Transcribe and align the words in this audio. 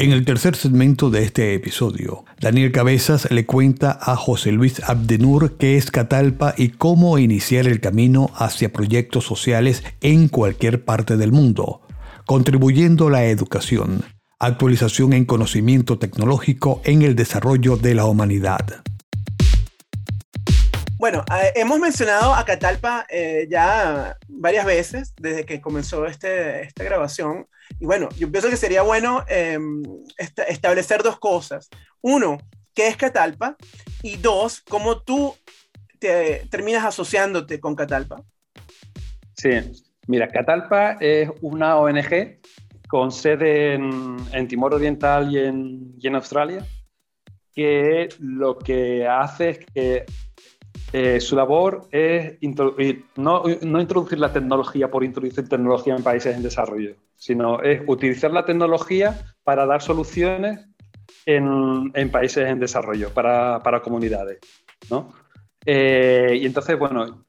En 0.00 0.12
el 0.12 0.24
tercer 0.24 0.54
segmento 0.54 1.10
de 1.10 1.24
este 1.24 1.54
episodio, 1.54 2.24
Daniel 2.40 2.70
Cabezas 2.70 3.32
le 3.32 3.46
cuenta 3.46 3.98
a 4.00 4.14
José 4.14 4.52
Luis 4.52 4.80
Abdenur 4.84 5.56
qué 5.56 5.76
es 5.76 5.90
Catalpa 5.90 6.54
y 6.56 6.68
cómo 6.68 7.18
iniciar 7.18 7.66
el 7.66 7.80
camino 7.80 8.30
hacia 8.36 8.72
proyectos 8.72 9.24
sociales 9.24 9.82
en 10.00 10.28
cualquier 10.28 10.84
parte 10.84 11.16
del 11.16 11.32
mundo, 11.32 11.80
contribuyendo 12.26 13.08
a 13.08 13.10
la 13.10 13.24
educación, 13.24 14.04
actualización 14.38 15.14
en 15.14 15.24
conocimiento 15.24 15.98
tecnológico 15.98 16.80
en 16.84 17.02
el 17.02 17.16
desarrollo 17.16 17.76
de 17.76 17.96
la 17.96 18.04
humanidad. 18.04 18.84
Bueno, 20.96 21.24
eh, 21.28 21.54
hemos 21.56 21.80
mencionado 21.80 22.36
a 22.36 22.44
Catalpa 22.44 23.04
eh, 23.10 23.48
ya 23.50 24.16
varias 24.28 24.64
veces 24.64 25.12
desde 25.20 25.44
que 25.44 25.60
comenzó 25.60 26.06
este, 26.06 26.62
esta 26.62 26.84
grabación. 26.84 27.48
Y 27.80 27.86
bueno, 27.86 28.08
yo 28.16 28.30
pienso 28.30 28.50
que 28.50 28.56
sería 28.56 28.82
bueno 28.82 29.24
em, 29.28 29.82
establecer 30.48 31.02
dos 31.02 31.18
cosas. 31.18 31.68
Uno, 32.00 32.38
¿qué 32.74 32.88
es 32.88 32.96
Catalpa? 32.96 33.56
Y 34.02 34.16
dos, 34.16 34.60
¿cómo 34.60 35.00
tú 35.02 35.34
te 35.98 36.46
terminas 36.50 36.84
asociándote 36.84 37.60
con 37.60 37.74
Catalpa? 37.74 38.22
Sí, 39.36 39.50
mira, 40.06 40.28
Catalpa 40.28 40.92
es 41.00 41.30
una 41.40 41.76
ONG 41.76 42.40
con 42.88 43.12
sede 43.12 43.74
en, 43.74 44.48
Timor 44.48 44.74
Oriental 44.74 45.30
y 45.30 45.38
en, 45.38 45.94
y 45.98 46.06
en 46.06 46.14
Australia, 46.14 46.66
que 47.52 48.08
lo 48.18 48.58
que 48.58 49.06
hace 49.06 49.50
es 49.50 49.58
que 49.66 50.06
eh, 50.92 51.20
su 51.20 51.36
labor 51.36 51.86
es 51.90 52.38
no, 53.16 53.44
no, 53.62 53.80
introducir 53.80 54.18
la 54.18 54.32
tecnología 54.32 54.90
por 54.90 55.04
introducir 55.04 55.48
tecnología 55.48 55.94
en 55.94 56.02
países 56.02 56.34
en 56.34 56.42
desarrollo, 56.42 56.94
sino 57.14 57.60
es 57.60 57.82
utilizar 57.86 58.30
la 58.30 58.44
tecnología 58.44 59.18
para 59.44 59.66
dar 59.66 59.82
soluciones 59.82 60.66
en, 61.26 61.90
en 61.94 62.10
países 62.10 62.48
en 62.48 62.58
desarrollo, 62.58 63.10
para, 63.10 63.62
para 63.62 63.82
comunidades. 63.82 64.38
¿no? 64.90 65.12
Eh, 65.66 66.38
y 66.40 66.46
entonces, 66.46 66.78
bueno, 66.78 67.24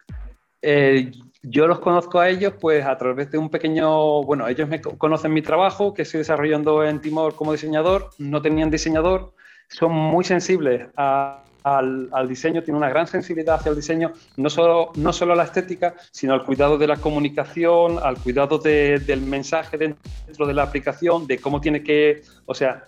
eh, 0.61 1.11
yo 1.41 1.67
los 1.67 1.79
conozco 1.79 2.19
a 2.19 2.29
ellos 2.29 2.53
pues 2.59 2.85
a 2.85 2.97
través 2.97 3.31
de 3.31 3.37
un 3.37 3.49
pequeño, 3.49 4.23
bueno, 4.23 4.47
ellos 4.47 4.69
me 4.69 4.81
conocen 4.81 5.33
mi 5.33 5.41
trabajo 5.41 5.93
que 5.93 6.03
estoy 6.03 6.19
desarrollando 6.19 6.83
en 6.85 7.01
Timor 7.01 7.35
como 7.35 7.51
diseñador, 7.51 8.09
no 8.17 8.41
tenían 8.41 8.69
diseñador, 8.69 9.33
son 9.67 9.91
muy 9.91 10.23
sensibles 10.23 10.87
a 10.95 11.43
al, 11.63 12.27
diseño, 12.27 12.63
tiene 12.63 12.77
una 12.77 12.89
gran 12.89 13.07
sensibilidad 13.07 13.55
hacia 13.55 13.69
el 13.69 13.75
diseño, 13.75 14.13
no 14.37 14.49
solo, 14.49 14.91
no 14.95 15.13
solo 15.13 15.33
a 15.33 15.35
la 15.35 15.43
estética, 15.43 15.95
sino 16.11 16.33
al 16.33 16.43
cuidado 16.43 16.77
de 16.77 16.87
la 16.87 16.97
comunicación, 16.97 17.99
al 18.01 18.17
cuidado 18.17 18.57
del 18.57 19.21
mensaje 19.21 19.77
dentro 19.77 20.47
de 20.47 20.53
la 20.53 20.63
aplicación, 20.63 21.27
de 21.27 21.39
cómo 21.39 21.61
tiene 21.61 21.83
que, 21.83 22.21
o 22.45 22.53
sea, 22.53 22.83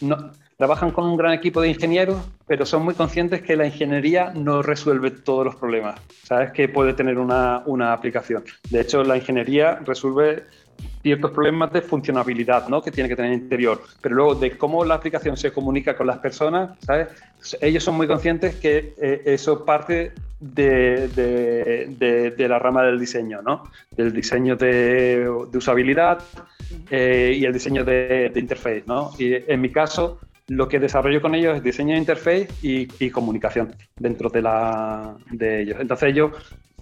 no, 0.00 0.30
trabajan 0.56 0.90
con 0.92 1.04
un 1.04 1.16
gran 1.16 1.32
equipo 1.32 1.60
de 1.60 1.68
ingenieros, 1.68 2.18
pero 2.46 2.64
son 2.64 2.84
muy 2.84 2.94
conscientes 2.94 3.42
que 3.42 3.56
la 3.56 3.66
ingeniería 3.66 4.32
no 4.34 4.62
resuelve 4.62 5.10
todos 5.10 5.44
los 5.44 5.56
problemas. 5.56 6.00
Sabes 6.22 6.52
que 6.52 6.68
puede 6.68 6.92
tener 6.92 7.18
una, 7.18 7.62
una 7.66 7.92
aplicación. 7.92 8.44
De 8.70 8.80
hecho, 8.80 9.02
la 9.02 9.16
ingeniería 9.16 9.80
resuelve 9.84 10.44
ciertos 11.02 11.32
problemas 11.32 11.70
de 11.72 11.82
funcionabilidad 11.82 12.68
¿no? 12.68 12.82
que 12.82 12.90
tiene 12.90 13.08
que 13.08 13.16
tener 13.16 13.32
interior, 13.32 13.82
pero 14.00 14.14
luego 14.14 14.34
de 14.36 14.56
cómo 14.56 14.84
la 14.84 14.94
aplicación 14.94 15.36
se 15.36 15.52
comunica 15.52 15.96
con 15.96 16.06
las 16.06 16.18
personas, 16.18 16.78
¿sabes? 16.80 17.08
ellos 17.60 17.84
son 17.84 17.96
muy 17.96 18.06
conscientes 18.06 18.54
que 18.56 18.94
eh, 19.00 19.22
eso 19.26 19.64
parte 19.66 20.12
de, 20.40 21.08
de, 21.08 22.48
la 22.48 22.58
rama 22.58 22.82
del 22.84 22.98
diseño, 22.98 23.42
¿no? 23.42 23.64
del 23.90 24.12
diseño 24.12 24.56
de, 24.56 25.28
usabilidad 25.52 26.22
eh, 26.90 27.34
y 27.36 27.44
el 27.44 27.52
diseño 27.52 27.84
de, 27.84 28.32
interface. 28.34 28.84
¿no? 28.86 29.10
Y 29.18 29.34
en 29.34 29.60
mi 29.60 29.70
caso, 29.70 30.20
lo 30.48 30.68
que 30.68 30.78
desarrollo 30.78 31.20
con 31.20 31.34
ellos 31.34 31.56
es 31.56 31.62
diseño 31.62 31.92
de 31.92 31.98
interface 31.98 32.48
y, 32.62 32.88
y 32.98 33.10
comunicación 33.10 33.74
dentro 33.96 34.28
de, 34.30 34.42
la, 34.42 35.14
de 35.30 35.62
ellos. 35.62 35.78
Entonces 35.80 36.10
ellos 36.10 36.32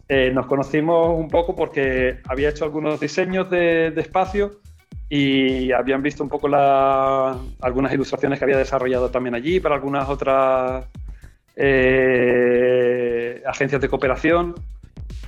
eh, 0.09 0.31
nos 0.33 0.47
conocimos 0.47 1.19
un 1.19 1.29
poco 1.29 1.55
porque 1.55 2.19
había 2.29 2.51
hecho 2.51 2.65
algunos 2.65 3.01
diseños 3.01 3.49
de, 3.51 3.89
espacio 3.97 4.61
y 5.09 5.73
habían 5.73 6.03
visto 6.03 6.23
un 6.23 6.29
poco 6.29 6.49
algunas 6.49 7.93
ilustraciones 7.93 8.39
que 8.39 8.45
había 8.45 8.59
desarrollado 8.59 9.11
también 9.11 9.35
allí 9.35 9.61
para 9.61 9.75
algunas 9.77 10.09
otras 10.09 10.87
eh, 11.57 13.43
agencias 13.47 13.81
de 13.81 13.89
cooperación. 13.89 14.55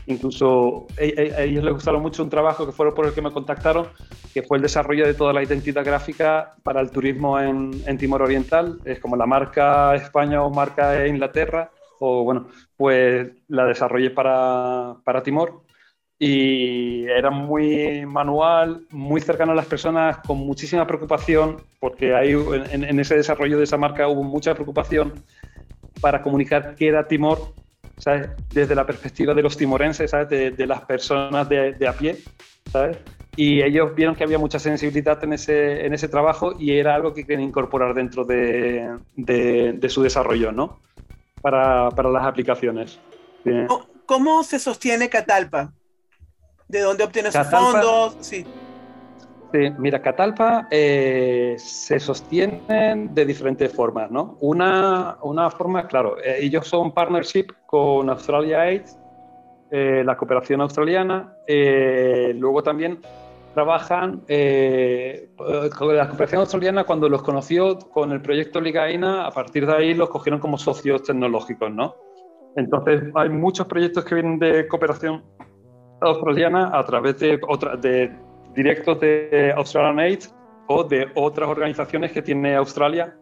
Incluso 0.07 0.87
e, 0.99 1.15
e, 1.17 1.35
a, 1.35 1.43
ellos 1.45 1.65
les 1.65 1.73
gustaron 1.73 2.03
mucho 2.03 2.23
un 2.23 2.29
trabajo 2.29 2.67
que 2.67 2.73
fue 2.73 2.95
por 2.95 3.06
el 3.06 3.15
que 3.15 3.23
me 3.23 3.31
contactaron, 3.31 3.87
que 4.35 4.43
fue 4.43 4.59
el 4.59 4.62
desarrollo 4.62 5.06
de 5.06 5.15
toda 5.15 5.33
la 5.33 5.43
identidad 5.43 5.85
gráfica 5.85 6.56
para 6.62 6.81
el 6.81 6.91
turismo 6.91 7.41
en, 7.41 7.71
en 7.87 7.97
Timor 7.97 8.23
Oriental. 8.23 8.81
Es 8.85 8.99
como 9.01 9.17
la 9.17 9.25
marca 9.25 9.95
España 9.95 10.43
o 10.43 10.51
marca 10.51 11.06
Inglaterra 11.06 11.71
o 12.00 12.25
bueno, 12.25 12.49
pues 12.77 13.31
la 13.49 13.66
desarrollé 13.66 14.10
para, 14.10 14.97
para 15.05 15.22
Timor 15.22 15.65
y 16.19 17.05
era 17.06 17.31
muy 17.31 18.06
manual, 18.06 18.87
muy 18.91 19.21
cercano 19.21 19.53
a 19.53 19.55
las 19.55 19.66
personas, 19.66 20.19
con 20.19 20.38
muchísima 20.38 20.87
preocupación, 20.87 21.56
porque 21.81 22.15
ahí 22.15 22.32
en, 22.71 23.00
ese 23.00 23.16
desarrollo 23.16 23.59
de 23.59 23.65
esa 23.65 23.77
marca 23.77 24.09
hubo 24.09 24.22
mucha 24.22 24.55
preocupación 24.55 25.12
para 26.00 26.22
comunicar 26.22 26.77
qué 26.77 26.88
era 26.88 27.06
Timor, 27.06 27.38
¿sabes? 27.99 28.31
Desde 28.50 28.75
la 28.75 28.87
perspectiva 28.87 29.34
de 29.34 29.43
los 29.43 29.56
timorenses, 29.56 30.12
¿sabes? 30.12 30.56
De, 30.56 30.66
las 30.66 30.82
personas 30.82 31.49
de, 31.49 31.72
de, 31.72 31.88
a 31.88 31.93
pie, 31.93 32.16
¿sabes? 32.71 32.97
Y 33.37 33.62
ellos 33.62 33.94
vieron 33.97 34.15
que 34.15 34.22
había 34.22 34.38
mucha 34.38 34.61
sensibilidad 34.61 35.22
en 35.25 35.32
ese, 35.32 35.84
en 35.84 35.93
ese 35.93 36.09
trabajo 36.09 36.55
y 36.59 36.78
era 36.78 36.94
algo 36.94 37.12
que 37.12 37.26
querían 37.26 37.43
incorporar 37.43 37.93
dentro 37.93 38.25
de, 38.25 38.88
de 39.16 39.88
su 39.88 40.03
desarrollo, 40.03 40.53
¿no? 40.53 40.78
Para, 41.44 41.91
para 41.91 42.09
las 42.09 42.25
aplicaciones. 42.25 42.99
¿Cómo 44.06 44.43
se 44.43 44.59
sostiene 44.59 45.10
Catalpa? 45.10 45.75
¿De 46.66 46.81
dónde 46.81 47.05
obtiene 47.05 47.31
sus 47.31 47.47
fondos? 47.49 48.16
Sí. 48.21 48.47
Sí, 49.53 49.71
mira, 49.77 50.00
Catalpa 50.00 50.66
eh, 50.71 51.55
se 51.59 52.00
sostiene 52.00 52.62
de 53.10 53.27
diferentes 53.27 53.71
formas, 53.75 54.10
¿no? 54.10 54.38
Una, 54.41 55.19
una 55.21 55.50
forma, 55.50 55.87
claro, 55.87 56.16
eh, 56.16 56.38
ellos 56.41 56.66
son 56.66 56.94
partnership 56.94 57.49
con 57.66 58.09
Australia 58.09 58.62
Aid, 58.62 58.87
eh, 59.71 60.03
la 60.03 60.16
cooperación 60.16 60.62
australiana, 60.62 61.37
luego 61.47 62.62
también 62.62 63.00
trabajan 63.55 64.23
eh, 64.29 65.31
con 65.37 65.97
la 65.97 66.09
cooperación 66.09 66.41
australiana 66.41 66.85
cuando 66.85 67.09
los 67.09 67.23
conoció 67.23 67.79
con 67.79 68.13
el 68.13 68.21
proyecto 68.21 68.61
Ligaina, 68.61 69.27
a 69.27 69.31
partir 69.31 69.67
de 69.67 69.75
ahí 69.75 69.95
los 69.95 70.11
cogieron 70.11 70.41
como 70.41 70.59
socios 70.59 71.03
tecnológicos, 71.05 71.71
¿no? 71.71 71.95
Entonces 72.57 73.05
hay 73.15 73.29
muchos 73.31 73.67
proyectos 73.67 74.05
que 74.05 74.15
vienen 74.17 74.39
de 74.39 74.67
cooperación 74.69 75.25
australiana 76.01 76.71
a 76.73 76.85
través 76.85 77.19
de, 77.19 77.41
otra, 77.49 77.77
de 77.77 78.13
directos 78.55 79.01
de 79.01 79.53
Australian 79.57 79.99
Aid 79.99 80.25
o 80.69 80.85
de 80.85 81.09
otras 81.15 81.49
organizaciones 81.49 82.13
que 82.13 82.23
tiene 82.23 82.55
Australia 82.57 83.17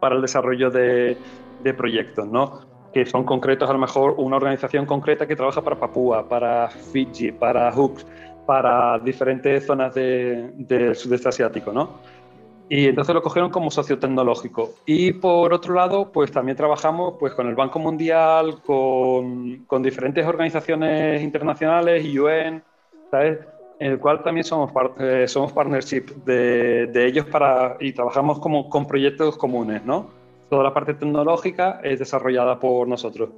para 0.00 0.16
el 0.16 0.22
desarrollo 0.22 0.70
de, 0.70 1.16
de 1.62 1.74
proyectos, 1.74 2.26
¿no? 2.28 2.60
que 2.92 3.04
son 3.04 3.24
concretos, 3.24 3.68
a 3.68 3.72
lo 3.72 3.78
mejor 3.78 4.14
una 4.16 4.36
organización 4.36 4.86
concreta 4.86 5.26
que 5.26 5.36
trabaja 5.36 5.62
para 5.62 5.76
Papúa, 5.76 6.26
para 6.28 6.68
Fiji, 6.68 7.32
para 7.32 7.70
Hooks, 7.72 8.06
para 8.48 8.98
diferentes 9.00 9.66
zonas 9.66 9.94
del 9.94 10.96
sudeste 10.96 11.28
asiático, 11.28 11.70
¿no? 11.70 12.00
Y 12.70 12.86
entonces 12.86 13.14
lo 13.14 13.20
cogieron 13.20 13.50
como 13.50 13.70
socio 13.70 13.98
tecnológico. 13.98 14.70
Y 14.86 15.12
por 15.12 15.52
otro 15.52 15.74
lado, 15.74 16.10
pues 16.10 16.32
también 16.32 16.56
trabajamos 16.56 17.16
pues, 17.20 17.34
con 17.34 17.46
el 17.46 17.54
Banco 17.54 17.78
Mundial, 17.78 18.62
con, 18.62 19.64
con 19.66 19.82
diferentes 19.82 20.26
organizaciones 20.26 21.20
internacionales, 21.20 22.02
UN, 22.06 22.62
¿sabes? 23.10 23.38
En 23.80 23.92
el 23.92 23.98
cual 23.98 24.22
también 24.22 24.44
somos, 24.44 24.72
eh, 24.98 25.28
somos 25.28 25.52
partnership 25.52 26.06
de, 26.24 26.86
de, 26.86 27.06
ellos 27.06 27.26
para, 27.26 27.76
y 27.80 27.92
trabajamos 27.92 28.38
como, 28.38 28.70
con 28.70 28.86
proyectos 28.86 29.36
comunes, 29.36 29.84
¿no? 29.84 30.08
Toda 30.48 30.64
la 30.64 30.72
parte 30.72 30.94
tecnológica 30.94 31.80
es 31.84 31.98
desarrollada 31.98 32.58
por 32.58 32.88
nosotros. 32.88 33.28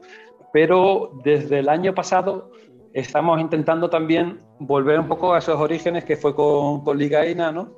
Pero 0.52 1.10
desde 1.24 1.58
el 1.58 1.68
año 1.68 1.96
pasado 1.96 2.52
estamos 2.92 3.40
intentando 3.40 3.88
también 3.88 4.40
volver 4.58 4.98
un 4.98 5.08
poco 5.08 5.34
a 5.34 5.38
esos 5.38 5.58
orígenes 5.58 6.04
que 6.04 6.16
fue 6.16 6.34
con, 6.34 6.82
con 6.82 6.98
Ligaina, 6.98 7.52
¿no? 7.52 7.70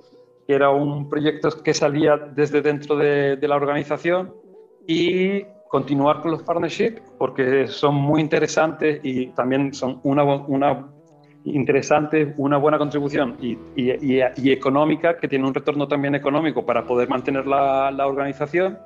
que 0.47 0.55
era 0.55 0.71
un 0.71 1.09
proyecto 1.09 1.51
que 1.63 1.75
salía 1.75 2.17
desde 2.17 2.63
dentro 2.63 2.97
de, 2.97 3.39
la 3.41 3.57
organización 3.57 4.35
y 4.87 5.43
continuar 5.69 6.21
con 6.21 6.33
los 6.33 6.43
partnerships 6.43 7.01
porque 7.19 7.67
son 7.69 7.95
muy 7.95 8.21
interesantes 8.21 9.01
y 9.03 9.29
también 9.29 9.73
son 9.73 10.01
una, 10.03 10.25
una 10.25 10.89
interesante, 11.45 12.35
una 12.37 12.57
buena 12.57 12.79
contribución 12.79 13.37
y, 13.41 13.53
y, 13.77 13.93
y, 14.37 14.51
económica, 14.51 15.17
que 15.17 15.29
tiene 15.29 15.47
un 15.47 15.55
retorno 15.55 15.89
también 15.89 16.15
económico 16.15 16.65
para 16.65 16.85
poder 16.85 17.09
mantener 17.09 17.47
la, 17.47 17.91
la 17.91 18.07
organización 18.07 18.79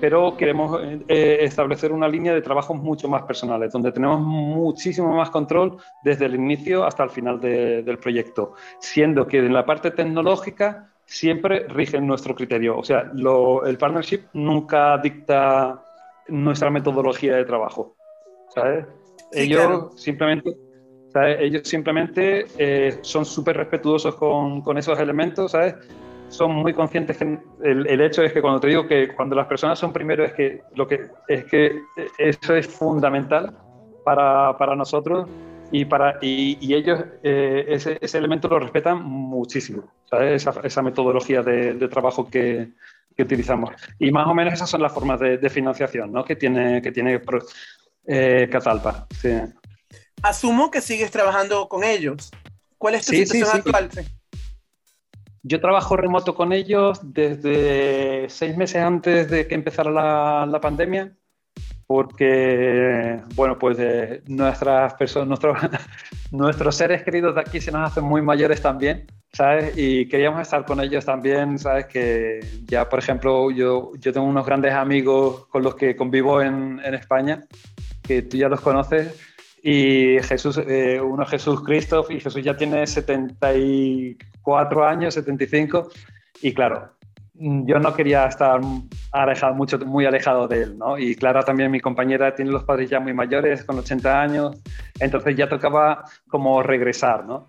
pero 0.00 0.36
queremos 0.36 0.80
eh, 1.08 1.38
establecer 1.40 1.92
una 1.92 2.08
línea 2.08 2.34
de 2.34 2.42
trabajos 2.42 2.76
mucho 2.76 3.08
más 3.08 3.22
personales, 3.22 3.72
donde 3.72 3.92
tenemos 3.92 4.20
muchísimo 4.20 5.14
más 5.14 5.30
control 5.30 5.76
desde 6.02 6.26
el 6.26 6.34
inicio 6.34 6.84
hasta 6.84 7.04
el 7.04 7.10
final 7.10 7.40
del 7.40 7.98
proyecto, 7.98 8.54
siendo 8.78 9.26
que 9.26 9.38
en 9.38 9.52
la 9.52 9.64
parte 9.64 9.90
tecnológica 9.90 10.90
siempre 11.06 11.66
rigen 11.68 12.06
nuestro 12.06 12.34
criterio. 12.34 12.78
O 12.78 12.84
sea, 12.84 13.10
el 13.12 13.78
partnership 13.78 14.22
nunca 14.32 14.98
dicta 14.98 15.82
nuestra 16.28 16.70
metodología 16.70 17.36
de 17.36 17.44
trabajo. 17.44 17.96
¿Sabes? 18.54 18.86
ellos, 19.32 20.00
simplemente, 20.00 20.56
ellos 21.40 21.68
simplemente 21.68 22.46
eh, 22.58 22.98
son 23.02 23.24
súper 23.24 23.56
respetuosos 23.56 24.14
con, 24.14 24.62
con, 24.62 24.78
esos 24.78 24.98
elementos, 24.98 25.52
¿sabes? 25.52 25.74
Son 26.34 26.52
muy 26.52 26.74
conscientes 26.74 27.16
que 27.16 27.38
el, 27.62 27.86
el, 27.86 28.00
hecho 28.00 28.22
es 28.22 28.32
que 28.32 28.42
cuando 28.42 28.58
te 28.58 28.66
digo 28.66 28.88
que 28.88 29.14
cuando 29.14 29.36
las 29.36 29.46
personas 29.46 29.78
son 29.78 29.92
primero 29.92 30.24
es 30.24 30.32
que, 30.32 30.62
lo 30.74 30.88
que, 30.88 31.08
es 31.28 31.44
que 31.44 31.80
eso 32.18 32.56
es 32.56 32.66
fundamental 32.66 33.56
para, 34.04 34.56
para 34.58 34.74
nosotros 34.74 35.28
y, 35.70 35.84
para, 35.84 36.18
y, 36.20 36.58
y 36.60 36.74
ellos 36.74 37.04
eh, 37.22 37.66
ese, 37.68 37.98
ese, 38.00 38.18
elemento 38.18 38.48
lo 38.48 38.58
respetan 38.58 39.02
muchísimo, 39.02 39.84
¿sabes? 40.10 40.42
Esa, 40.42 40.60
esa 40.64 40.82
metodología 40.82 41.42
de, 41.42 41.74
de 41.74 41.88
trabajo 41.88 42.28
que, 42.28 42.72
que, 43.16 43.22
utilizamos. 43.22 43.70
Y 44.00 44.10
más 44.10 44.26
o 44.26 44.34
menos 44.34 44.54
esas 44.54 44.68
son 44.68 44.82
las 44.82 44.92
formas 44.92 45.20
de, 45.20 45.38
de 45.38 45.50
financiación 45.50 46.12
¿no? 46.12 46.24
que 46.24 46.34
tiene, 46.34 46.82
que 46.82 46.90
tiene 46.90 47.20
eh, 48.06 48.48
Catalpa. 48.50 49.06
Sí. 49.20 49.30
Asumo 50.22 50.70
que 50.70 50.80
sigues 50.80 51.10
trabajando 51.10 51.68
con 51.68 51.84
ellos. 51.84 52.30
¿Cuál 52.76 52.96
es 52.96 53.06
tu 53.06 53.12
situación 53.12 53.56
actual? 53.56 53.90
Yo 55.46 55.60
trabajo 55.60 55.96
remoto 55.96 56.34
con 56.34 56.52
ellos 56.52 57.00
desde 57.02 58.28
seis 58.30 58.56
meses 58.56 58.82
antes 58.82 59.30
de 59.30 59.46
que 59.46 59.54
empezara 59.54 59.90
la, 59.90 60.46
la 60.46 60.60
pandemia 60.60 61.12
porque, 61.86 63.20
bueno, 63.34 63.58
pues 63.58 63.76
eh, 63.78 64.22
nuestras 64.26 64.94
personas, 64.94 65.28
nuestros, 65.28 65.58
nuestros 66.30 66.74
seres 66.76 67.02
queridos 67.02 67.34
de 67.34 67.42
aquí 67.42 67.60
se 67.60 67.70
nos 67.70 67.90
hacen 67.90 68.04
muy 68.04 68.22
mayores 68.22 68.62
también, 68.62 69.06
¿sabes? 69.32 69.74
Y 69.76 70.08
queríamos 70.08 70.40
estar 70.40 70.64
con 70.64 70.80
ellos 70.80 71.04
también, 71.04 71.58
¿sabes? 71.58 71.86
Que 71.86 72.40
ya, 72.64 72.88
por 72.88 72.98
ejemplo, 72.98 73.50
yo, 73.50 73.92
yo 73.98 74.12
tengo 74.12 74.26
unos 74.26 74.46
grandes 74.46 74.72
amigos 74.72 75.46
con 75.48 75.62
los 75.62 75.74
que 75.74 75.94
convivo 75.94 76.40
en, 76.40 76.80
en 76.82 76.94
España, 76.94 77.44
que 78.02 78.22
tú 78.22 78.38
ya 78.38 78.48
los 78.48 78.62
conoces, 78.62 79.20
y 79.64 80.18
Jesús, 80.22 80.58
eh, 80.58 81.00
uno 81.00 81.24
Jesús 81.26 81.62
Christoph, 81.62 82.10
y 82.10 82.20
Jesús 82.20 82.44
ya 82.44 82.56
tiene 82.56 82.86
74 82.86 84.84
años, 84.86 85.14
75, 85.14 85.88
y 86.42 86.52
claro, 86.52 86.94
Mm, 87.36 87.66
yo 87.66 87.80
no 87.80 87.94
quería 87.94 88.26
estar 88.26 88.60
alejado, 89.10 89.54
mucho, 89.54 89.78
muy 89.80 90.06
alejado 90.06 90.46
de 90.46 90.62
él, 90.62 90.78
¿no? 90.78 90.96
Y 90.98 91.16
Clara 91.16 91.42
también, 91.42 91.70
mi 91.70 91.80
compañera, 91.80 92.34
tiene 92.34 92.52
los 92.52 92.62
padres 92.64 92.88
ya 92.88 93.00
muy 93.00 93.12
mayores, 93.12 93.64
con 93.64 93.78
80 93.78 94.20
años, 94.20 94.62
entonces 95.00 95.34
ya 95.36 95.48
tocaba 95.48 96.04
como 96.28 96.62
regresar, 96.62 97.24
¿no? 97.24 97.48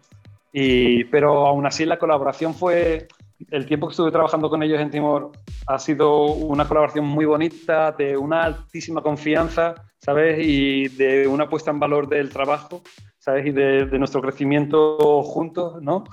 Y, 0.52 1.04
pero 1.06 1.46
aún 1.46 1.66
así 1.68 1.86
la 1.86 2.00
colaboración 2.00 2.56
fue, 2.56 3.08
el 3.50 3.66
tiempo 3.66 3.88
que 3.88 3.92
estuve 3.92 4.12
trabajando 4.12 4.50
con 4.50 4.64
ellos 4.64 4.80
en 4.80 4.92
Timor 4.92 5.32
ha 5.68 5.80
sido 5.80 6.26
una 6.26 6.68
colaboración 6.68 7.06
muy 7.06 7.26
bonita, 7.26 7.92
de 7.92 8.16
una 8.18 8.44
altísima 8.44 9.02
confianza, 9.02 9.76
¿sabes? 9.98 10.40
Y 10.46 10.88
de 10.90 11.28
una 11.28 11.50
puesta 11.50 11.72
en 11.72 11.80
valor 11.80 12.08
del 12.08 12.30
trabajo, 12.30 12.82
¿sabes? 13.18 13.48
Y 13.48 13.52
de, 13.52 13.86
de 13.86 14.00
nuestro 14.00 14.22
crecimiento 14.22 15.24
juntos, 15.24 15.82
¿no? 15.82 16.04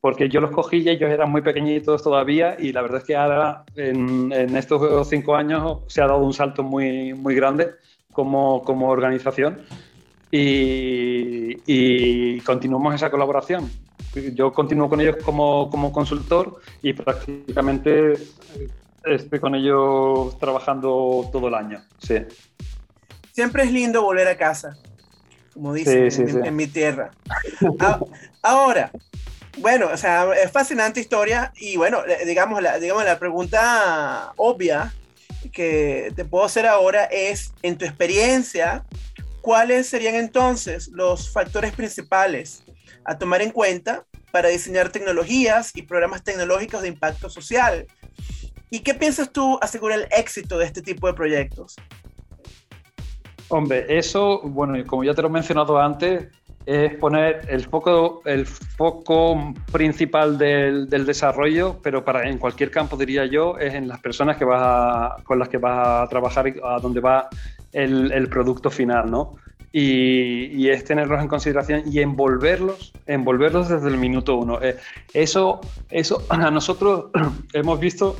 porque 0.00 0.28
yo 0.28 0.40
los 0.40 0.50
cogí 0.52 0.78
y 0.78 0.88
ellos 0.88 1.10
eran 1.10 1.30
muy 1.30 1.42
pequeñitos 1.42 2.02
todavía 2.02 2.56
y 2.58 2.72
la 2.72 2.82
verdad 2.82 2.98
es 2.98 3.04
que 3.04 3.16
ahora 3.16 3.64
en, 3.74 4.32
estos 4.56 5.08
cinco 5.08 5.34
años 5.34 5.80
se 5.88 6.00
ha 6.00 6.06
dado 6.06 6.20
un 6.20 6.32
salto 6.32 6.62
muy, 6.62 7.14
muy 7.14 7.34
grande 7.34 7.72
como, 8.12 8.62
como 8.62 8.88
organización 8.88 9.62
y, 10.30 11.56
y, 11.66 12.40
continuamos 12.40 12.94
esa 12.94 13.10
colaboración. 13.10 13.70
Yo 14.14 14.52
continúo 14.52 14.88
con 14.88 15.00
ellos 15.00 15.16
como, 15.24 15.70
como 15.70 15.92
consultor 15.92 16.60
y 16.82 16.92
prácticamente 16.92 18.14
estoy 19.04 19.40
con 19.40 19.54
ellos 19.54 20.38
trabajando 20.38 21.28
todo 21.30 21.48
el 21.48 21.54
año. 21.54 21.82
Sí. 21.98 22.16
Siempre 23.32 23.64
es 23.64 23.72
lindo 23.72 24.02
volver 24.02 24.28
a 24.28 24.36
casa, 24.36 24.76
como 25.54 25.72
dicen 25.72 26.08
en, 26.10 26.46
en, 26.46 26.56
mi 26.56 26.66
tierra. 26.66 27.10
Ahora, 28.42 28.90
bueno, 29.58 29.88
o 29.92 29.96
sea, 29.96 30.32
es 30.34 30.50
fascinante 30.50 31.00
historia 31.00 31.52
y 31.56 31.76
bueno, 31.76 31.98
digamos 32.24 32.62
la, 32.62 32.78
digamos 32.78 33.04
la 33.04 33.18
pregunta 33.18 34.32
obvia 34.36 34.92
que 35.52 36.12
te 36.16 36.24
puedo 36.24 36.44
hacer 36.44 36.66
ahora 36.66 37.04
es, 37.04 37.52
en 37.62 37.76
tu 37.78 37.84
experiencia, 37.84 38.84
¿cuáles 39.40 39.88
serían 39.88 40.14
entonces 40.14 40.88
los 40.88 41.30
factores 41.30 41.72
principales 41.72 42.62
a 43.08 43.18
tomar 43.18 43.40
en 43.42 43.50
cuenta 43.50 44.04
para 44.30 44.48
diseñar 44.50 44.90
tecnologías 44.90 45.74
y 45.74 45.82
programas 45.82 46.22
tecnológicos 46.22 46.82
de 46.82 46.88
impacto 46.88 47.30
social? 47.30 47.86
¿Y 48.70 48.80
qué 48.80 48.94
piensas 48.94 49.32
tú 49.32 49.58
asegurar 49.62 50.00
el 50.00 50.08
éxito 50.10 50.58
de 50.58 50.66
este 50.66 50.82
tipo 50.82 51.06
de 51.06 51.14
proyectos? 51.14 51.74
Hombre, 53.48 53.86
eso, 53.88 54.42
bueno, 54.42 54.74
como 54.86 55.04
ya 55.04 55.14
te 55.14 55.22
lo 55.22 55.28
he 55.28 55.30
mencionado 55.30 55.78
antes, 55.80 56.26
es 56.66 56.94
poner 56.96 57.46
el 57.48 57.64
foco, 57.64 58.20
el 58.26 58.44
foco 58.44 59.54
principal 59.72 60.36
del, 60.36 60.86
del, 60.90 61.06
desarrollo, 61.06 61.80
pero 61.82 62.04
para, 62.04 62.28
en 62.28 62.36
cualquier 62.36 62.70
campo 62.70 62.94
diría 62.98 63.24
yo, 63.24 63.56
es 63.56 63.72
en 63.72 63.88
las 63.88 64.00
personas 64.00 64.36
que 64.36 64.44
vas 64.44 65.22
con 65.22 65.38
las 65.38 65.48
que 65.48 65.56
vas 65.56 66.02
a 66.04 66.06
trabajar 66.10 66.48
y 66.48 66.60
a 66.62 66.78
donde 66.78 67.00
va 67.00 67.30
el, 67.72 68.12
el 68.12 68.28
producto 68.28 68.70
final, 68.70 69.10
¿no? 69.10 69.36
Y, 69.72 70.68
es 70.68 70.84
tenerlos 70.84 71.20
en 71.20 71.28
consideración 71.28 71.82
y 71.86 72.00
envolverlos, 72.00 72.92
envolverlos 73.06 73.68
desde 73.68 73.88
el 73.88 73.96
minuto 73.96 74.36
uno. 74.36 74.60
Eh, 74.62 74.76
eso, 75.14 75.60
eso 75.90 76.22
a 76.28 76.50
nosotros 76.50 77.10
hemos 77.52 77.78
visto 77.80 78.16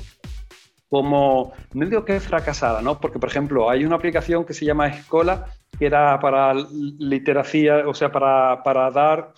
como, 0.88 1.52
no 1.74 1.86
digo 1.86 2.04
que 2.04 2.16
es 2.16 2.22
fracasada, 2.22 2.80
¿no? 2.80 2.98
Porque, 2.98 3.18
por 3.18 3.28
ejemplo, 3.28 3.68
hay 3.68 3.84
una 3.84 3.96
aplicación 3.96 4.44
que 4.44 4.54
se 4.54 4.64
llama 4.64 4.88
Escola, 4.88 5.46
que 5.78 5.86
era 5.86 6.18
para 6.18 6.54
literacia, 6.54 7.86
o 7.86 7.92
sea, 7.92 8.10
para, 8.10 8.62
para 8.62 8.90
dar 8.90 9.34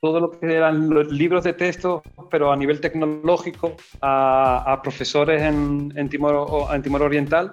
todo 0.00 0.20
lo 0.20 0.30
que 0.30 0.54
eran 0.54 0.88
libros 1.10 1.44
de 1.44 1.52
texto, 1.52 2.02
pero 2.30 2.52
a 2.52 2.56
nivel 2.56 2.80
tecnológico, 2.80 3.74
a, 4.00 4.72
a 4.72 4.80
profesores 4.80 5.42
en, 5.42 5.92
en, 5.94 6.08
Timor, 6.08 6.72
en 6.72 6.82
Timor 6.82 7.02
Oriental. 7.02 7.52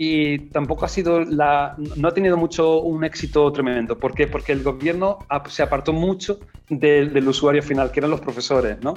Y 0.00 0.50
tampoco 0.50 0.84
ha 0.84 0.88
sido 0.88 1.24
la, 1.24 1.74
no 1.96 2.06
ha 2.06 2.14
tenido 2.14 2.36
mucho 2.36 2.82
un 2.82 3.02
éxito 3.02 3.50
tremendo. 3.50 3.98
¿Por 3.98 4.14
qué? 4.14 4.28
Porque 4.28 4.52
el 4.52 4.62
gobierno 4.62 5.18
se 5.48 5.64
apartó 5.64 5.92
mucho 5.92 6.38
del, 6.68 7.12
del 7.12 7.26
usuario 7.26 7.64
final, 7.64 7.90
que 7.90 7.98
eran 7.98 8.12
los 8.12 8.20
profesores, 8.20 8.78
¿no? 8.80 8.94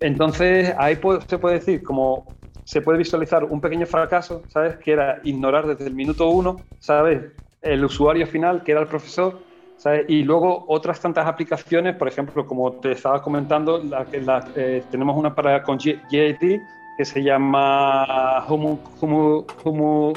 Entonces, 0.00 0.74
ahí 0.78 0.98
se 1.28 1.38
puede 1.38 1.54
decir 1.54 1.84
como 1.84 2.26
se 2.64 2.82
puede 2.82 2.98
visualizar 2.98 3.44
un 3.44 3.60
pequeño 3.60 3.86
fracaso, 3.86 4.42
¿sabes? 4.48 4.78
Que 4.78 4.92
era 4.92 5.20
ignorar 5.22 5.66
desde 5.66 5.86
el 5.86 5.94
minuto 5.94 6.28
uno, 6.28 6.56
¿sabes? 6.80 7.22
El 7.62 7.84
usuario 7.84 8.26
final, 8.26 8.64
que 8.64 8.72
era 8.72 8.80
el 8.80 8.88
profesor, 8.88 9.38
¿sabes? 9.76 10.06
Y 10.08 10.24
luego 10.24 10.64
otras 10.66 11.00
tantas 11.00 11.26
aplicaciones, 11.28 11.94
por 11.94 12.08
ejemplo, 12.08 12.44
como 12.46 12.72
te 12.72 12.92
estaba 12.92 13.22
comentando, 13.22 13.78
la, 13.78 14.06
la, 14.24 14.44
eh, 14.56 14.82
tenemos 14.90 15.16
una 15.16 15.34
para 15.34 15.62
con 15.62 15.78
JIT 15.78 16.60
que 16.96 17.04
se 17.04 17.22
llama 17.22 18.44
Humu, 18.48 18.78
Humu, 19.00 19.44
Humu, 19.64 20.12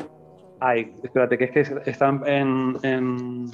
ay, 0.59 0.93
espérate, 1.03 1.37
que 1.37 1.45
es 1.45 1.51
que 1.51 1.89
están 1.89 2.23
en, 2.27 2.77
en, 2.83 3.51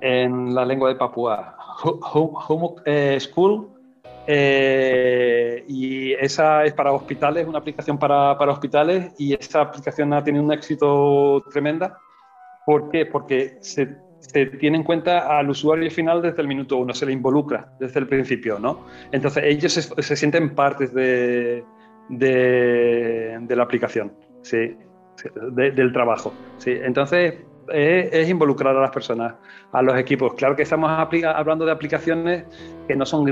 en 0.00 0.54
la 0.54 0.64
lengua 0.64 0.88
de 0.88 0.96
Papúa. 0.96 1.56
Humu 1.82 2.76
eh, 2.84 3.18
School 3.20 3.68
eh, 4.26 5.64
y 5.66 6.12
esa 6.12 6.64
es 6.64 6.72
para 6.72 6.92
hospitales, 6.92 7.46
una 7.46 7.58
aplicación 7.58 7.98
para, 7.98 8.36
para, 8.38 8.52
hospitales 8.52 9.12
y 9.18 9.34
esa 9.34 9.62
aplicación 9.62 10.12
ha 10.12 10.22
tenido 10.22 10.44
un 10.44 10.52
éxito 10.52 11.42
tremenda. 11.50 11.98
¿Por 12.66 12.90
qué? 12.90 13.06
Porque 13.06 13.58
se, 13.60 13.96
se, 14.20 14.46
tiene 14.46 14.76
en 14.76 14.84
cuenta 14.84 15.36
al 15.38 15.50
usuario 15.50 15.90
final 15.90 16.22
desde 16.22 16.42
el 16.42 16.48
minuto 16.48 16.76
uno, 16.76 16.94
se 16.94 17.06
le 17.06 17.12
involucra 17.12 17.72
desde 17.80 18.00
el 18.00 18.06
principio, 18.06 18.58
¿no? 18.58 18.86
Entonces 19.10 19.42
ellos 19.44 19.72
se, 19.72 19.82
se 19.82 20.16
sienten 20.16 20.54
partes 20.54 20.94
de, 20.94 21.64
de, 22.10 23.46
la 23.48 23.62
aplicación, 23.62 24.12
¿sí? 24.42 24.76
De, 25.52 25.70
del 25.70 25.92
trabajo. 25.92 26.32
¿sí? 26.58 26.72
Entonces 26.72 27.34
es, 27.72 28.28
involucrar 28.28 28.76
a 28.76 28.80
las 28.80 28.90
personas, 28.90 29.34
a 29.72 29.82
los 29.82 29.96
equipos. 29.98 30.34
Claro 30.34 30.56
que 30.56 30.62
estamos 30.62 30.90
hablando 30.90 31.64
de 31.64 31.72
aplicaciones 31.72 32.44
que 32.86 32.96
no 32.96 33.06
son 33.06 33.26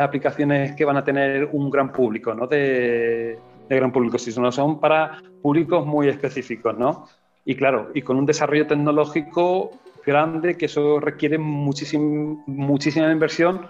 aplicaciones 0.00 0.74
que 0.74 0.84
van 0.84 0.96
a 0.96 1.04
tener 1.04 1.48
un 1.52 1.70
gran 1.70 1.92
público, 1.92 2.34
¿no? 2.34 2.46
De, 2.46 3.38
gran 3.68 3.92
público, 3.92 4.18
sino 4.18 4.52
son 4.52 4.78
para 4.78 5.22
públicos 5.42 5.86
muy 5.86 6.08
específicos, 6.08 6.76
¿no? 6.78 7.06
Y 7.44 7.56
claro, 7.56 7.90
y 7.94 8.02
con 8.02 8.16
un 8.16 8.26
desarrollo 8.26 8.66
tecnológico 8.66 9.70
grande 10.06 10.56
que 10.56 10.66
eso 10.66 11.00
requiere 11.00 11.38
muchísima 11.38 13.10
inversión 13.10 13.66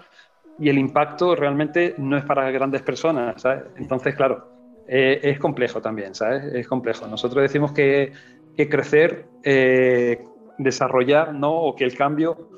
y 0.57 0.69
el 0.69 0.77
impacto 0.77 1.35
realmente 1.35 1.95
no 1.97 2.17
es 2.17 2.23
para 2.23 2.49
grandes 2.51 2.81
personas, 2.81 3.41
¿sabes? 3.41 3.63
Entonces, 3.77 4.15
claro, 4.15 4.47
eh, 4.87 5.19
es 5.23 5.39
complejo 5.39 5.81
también, 5.81 6.15
¿sabes? 6.15 6.43
Es 6.53 6.67
complejo. 6.67 7.07
Nosotros 7.07 7.41
decimos 7.41 7.71
que 7.71 8.11
que 8.55 8.69
crecer, 8.69 9.27
eh, 9.43 10.23
desarrollar, 10.57 11.33
¿no? 11.33 11.53
O 11.53 11.75
que 11.75 11.83
el 11.83 11.95
cambio 11.95 12.49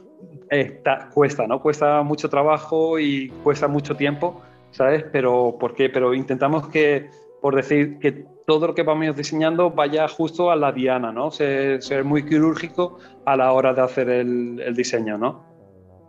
cuesta, 1.13 1.45
¿no? 1.47 1.61
Cuesta 1.61 2.03
mucho 2.03 2.29
trabajo 2.29 2.99
y 2.99 3.29
cuesta 3.43 3.67
mucho 3.67 3.95
tiempo, 3.95 4.41
¿sabes? 4.71 5.03
Pero, 5.11 5.57
¿por 5.59 5.73
qué? 5.73 5.89
Pero 5.89 6.13
intentamos 6.13 6.69
que, 6.69 7.09
por 7.41 7.55
decir, 7.55 7.99
que 7.99 8.25
todo 8.45 8.67
lo 8.67 8.75
que 8.75 8.83
vamos 8.83 9.15
diseñando 9.15 9.71
vaya 9.71 10.07
justo 10.07 10.49
a 10.51 10.55
la 10.55 10.71
diana, 10.71 11.11
¿no? 11.11 11.31
Ser, 11.31 12.03
muy 12.05 12.23
quirúrgico 12.23 12.99
a 13.25 13.35
la 13.35 13.51
hora 13.51 13.73
de 13.73 13.81
hacer 13.81 14.09
el, 14.09 14.73
diseño, 14.75 15.17
¿no? 15.17 15.43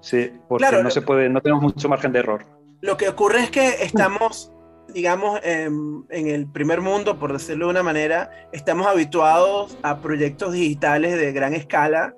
Sí, 0.01 0.33
porque 0.49 0.83
no 0.83 0.91
se 0.91 1.03
puede, 1.03 1.29
no 1.29 1.41
tenemos 1.41 1.63
mucho 1.63 1.89
margen 1.89 2.13
de 2.13 2.21
error. 2.21 2.45
Lo 2.81 2.97
que 2.97 3.09
ocurre 3.09 3.41
es 3.41 3.51
que 3.51 3.83
estamos, 3.83 4.53
digamos, 4.95 5.41
en, 5.43 6.05
en 6.11 6.29
el 6.29 6.47
primer 6.47 6.81
mundo, 6.81 7.19
por 7.19 7.33
decirlo 7.33 7.67
de 7.67 7.71
una 7.73 7.83
manera, 7.83 8.31
estamos 8.53 8.87
habituados 8.87 9.77
a 9.83 9.99
proyectos 9.99 10.53
digitales 10.53 11.17
de 11.19 11.33
gran 11.33 11.55
escala 11.55 12.15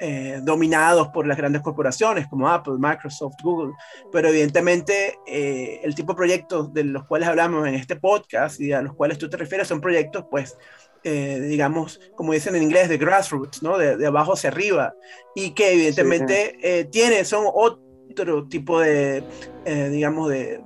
eh, 0.00 0.40
dominados 0.42 1.08
por 1.08 1.24
las 1.24 1.36
grandes 1.36 1.62
corporaciones 1.62 2.26
como 2.26 2.48
Apple, 2.48 2.74
Microsoft, 2.78 3.36
Google, 3.42 3.74
pero 4.10 4.28
evidentemente 4.28 5.18
eh, 5.24 5.80
el 5.84 5.94
tipo 5.94 6.12
de 6.12 6.16
proyectos 6.16 6.74
de 6.74 6.82
los 6.84 7.04
cuales 7.04 7.28
hablamos 7.28 7.66
en 7.68 7.74
este 7.74 7.94
podcast 7.96 8.60
y 8.60 8.72
a 8.72 8.82
los 8.82 8.94
cuales 8.94 9.18
tú 9.18 9.30
te 9.30 9.36
refieres 9.36 9.68
son 9.68 9.80
proyectos, 9.80 10.26
pues, 10.28 10.58
eh, 11.04 11.40
digamos, 11.40 12.00
como 12.16 12.32
dicen 12.32 12.56
en 12.56 12.62
inglés, 12.62 12.88
de 12.88 12.98
grassroots, 12.98 13.62
¿no? 13.62 13.78
De, 13.78 14.06
abajo 14.06 14.32
hacia 14.32 14.50
arriba, 14.50 14.94
y 15.34 15.50
que 15.50 15.72
evidentemente 15.72 16.88
tienen, 16.90 17.24
son 17.24 17.44
otro 17.52 18.46
tipo 18.48 18.80
de, 18.80 19.22
digamos, 19.64 20.30
de, 20.30 20.60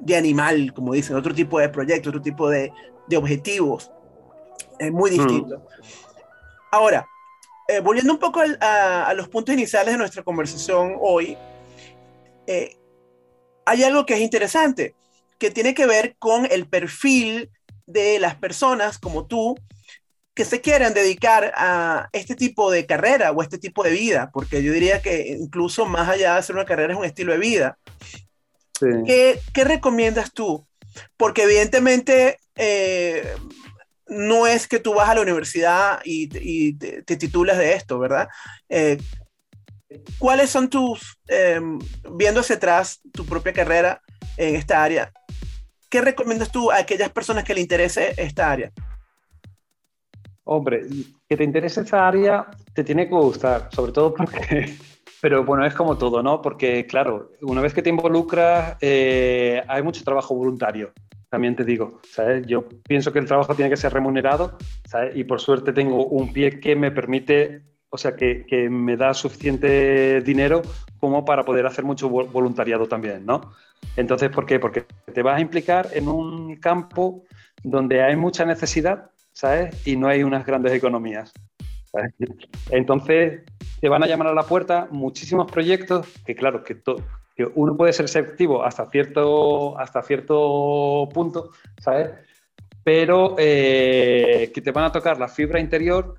de, 0.00 0.16
animal, 0.16 0.72
como 0.74 0.92
dicen, 0.92 1.16
otro 1.16 1.34
tipo 1.34 1.58
de 1.58 1.68
proyectos, 1.68 2.08
otro 2.08 2.22
tipo 2.22 2.48
de, 2.48 2.72
de 3.06 3.16
objetivos, 3.16 3.90
es 4.78 4.92
muy 4.92 5.10
mm. 5.10 5.14
distinto. 5.14 5.66
Ahora, 6.70 7.06
eh, 7.68 7.80
volviendo 7.80 8.12
un 8.12 8.18
poco 8.18 8.40
a, 8.60 9.12
los 9.14 9.28
puntos 9.28 9.54
iniciales 9.54 9.94
de 9.94 9.98
nuestra 9.98 10.22
conversación 10.22 10.96
hoy, 11.00 11.36
eh, 12.46 12.76
hay 13.64 13.82
algo 13.82 14.06
que 14.06 14.14
es 14.14 14.20
interesante, 14.20 14.94
que 15.38 15.50
tiene 15.50 15.74
que 15.74 15.86
ver 15.86 16.16
con 16.18 16.46
el 16.50 16.68
perfil 16.68 17.50
de 17.86 18.18
las 18.18 18.34
personas 18.34 18.98
como 18.98 19.26
tú 19.26 19.56
que 20.34 20.44
se 20.44 20.60
quieran 20.60 20.92
dedicar 20.92 21.52
a 21.56 22.10
este 22.12 22.34
tipo 22.34 22.70
de 22.70 22.84
carrera 22.84 23.30
o 23.30 23.42
este 23.42 23.56
tipo 23.56 23.82
de 23.82 23.90
vida, 23.90 24.30
porque 24.34 24.62
yo 24.62 24.70
diría 24.72 25.00
que 25.00 25.28
incluso 25.28 25.86
más 25.86 26.10
allá 26.10 26.34
de 26.34 26.38
hacer 26.38 26.54
una 26.54 26.66
carrera 26.66 26.92
es 26.92 26.98
un 26.98 27.06
estilo 27.06 27.32
de 27.32 27.38
vida. 27.38 27.78
¿Qué, 28.78 29.40
¿Qué, 29.54 29.64
recomiendas 29.64 30.34
tú? 30.34 30.66
Porque 31.16 31.44
evidentemente 31.44 32.38
eh, 32.54 33.34
no 34.08 34.46
es 34.46 34.68
que 34.68 34.78
tú 34.78 34.94
vas 34.94 35.08
a 35.08 35.14
la 35.14 35.22
universidad 35.22 36.00
y, 36.04 36.74
te, 36.74 37.16
titulas 37.16 37.58
de 37.58 37.72
esto, 37.72 37.98
¿verdad? 37.98 38.28
Eh, 38.68 38.98
¿Cuáles 40.18 40.50
son 40.50 40.68
tus, 40.68 41.18
eh, 41.28 41.60
viendo 42.12 42.40
hacia 42.40 42.56
atrás 42.56 43.00
tu 43.12 43.24
propia 43.24 43.52
carrera 43.52 44.02
en 44.36 44.56
esta 44.56 44.82
área, 44.82 45.12
qué 45.96 46.02
recomiendas 46.02 46.52
tú 46.52 46.70
a 46.70 46.76
aquellas 46.76 47.08
personas 47.08 47.42
que 47.42 47.54
le 47.54 47.62
interese 47.62 48.12
esta 48.18 48.50
área? 48.50 48.70
Hombre, 50.44 50.82
que 51.26 51.36
te 51.38 51.42
interese 51.42 51.80
esta 51.80 52.06
área 52.06 52.46
te 52.74 52.84
tiene 52.84 53.08
que 53.08 53.14
gustar, 53.14 53.70
sobre 53.72 53.92
todo 53.92 54.12
porque, 54.12 54.76
pero 55.22 55.42
bueno, 55.42 55.64
es 55.64 55.72
como 55.72 55.96
todo, 55.96 56.22
¿no? 56.22 56.42
Porque 56.42 56.86
claro, 56.86 57.30
una 57.40 57.62
vez 57.62 57.72
que 57.72 57.80
te 57.80 57.88
involucras, 57.88 58.76
eh, 58.82 59.62
hay 59.66 59.82
mucho 59.82 60.04
trabajo 60.04 60.34
voluntario 60.34 60.92
también 61.30 61.56
te 61.56 61.64
digo, 61.64 62.00
¿sabes? 62.08 62.46
Yo 62.46 62.68
pienso 62.86 63.12
que 63.12 63.18
el 63.18 63.26
trabajo 63.26 63.54
tiene 63.54 63.70
que 63.70 63.76
ser 63.76 63.92
remunerado, 63.92 64.56
¿sabes? 64.84 65.16
Y 65.16 65.24
por 65.24 65.40
suerte 65.40 65.72
tengo 65.72 66.06
un 66.06 66.32
pie 66.32 66.60
que 66.60 66.76
me 66.76 66.92
permite, 66.92 67.62
o 67.88 67.98
sea, 67.98 68.14
que, 68.14 68.46
que 68.46 68.70
me 68.70 68.96
da 68.96 69.12
suficiente 69.12 70.20
dinero 70.20 70.62
como 70.98 71.24
para 71.24 71.44
poder 71.44 71.66
hacer 71.66 71.84
mucho 71.84 72.08
voluntariado 72.08 72.86
también, 72.86 73.26
¿no? 73.26 73.52
Entonces, 73.96 74.30
¿por 74.30 74.46
qué? 74.46 74.58
Porque 74.58 74.84
te 75.12 75.22
vas 75.22 75.38
a 75.38 75.40
implicar 75.40 75.88
en 75.92 76.08
un 76.08 76.56
campo 76.56 77.24
donde 77.62 78.02
hay 78.02 78.16
mucha 78.16 78.44
necesidad, 78.44 79.10
¿sabes? 79.32 79.86
Y 79.86 79.96
no 79.96 80.08
hay 80.08 80.22
unas 80.22 80.44
grandes 80.44 80.72
economías. 80.72 81.32
Entonces, 82.70 83.42
te 83.80 83.88
van 83.88 84.02
a 84.02 84.06
llamar 84.06 84.28
a 84.28 84.34
la 84.34 84.42
puerta 84.42 84.88
muchísimos 84.90 85.50
proyectos 85.50 86.06
que, 86.24 86.34
claro, 86.34 86.62
que, 86.62 86.80
que 87.34 87.46
uno 87.54 87.76
puede 87.76 87.92
ser 87.92 88.08
selectivo 88.08 88.64
hasta 88.64 88.88
cierto, 88.90 89.78
hasta 89.78 90.02
cierto 90.02 91.08
punto, 91.12 91.50
¿sabes? 91.80 92.10
Pero 92.84 93.34
eh, 93.38 94.50
que 94.54 94.60
te 94.60 94.70
van 94.70 94.84
a 94.84 94.92
tocar 94.92 95.18
la 95.18 95.28
fibra 95.28 95.58
interior 95.58 96.18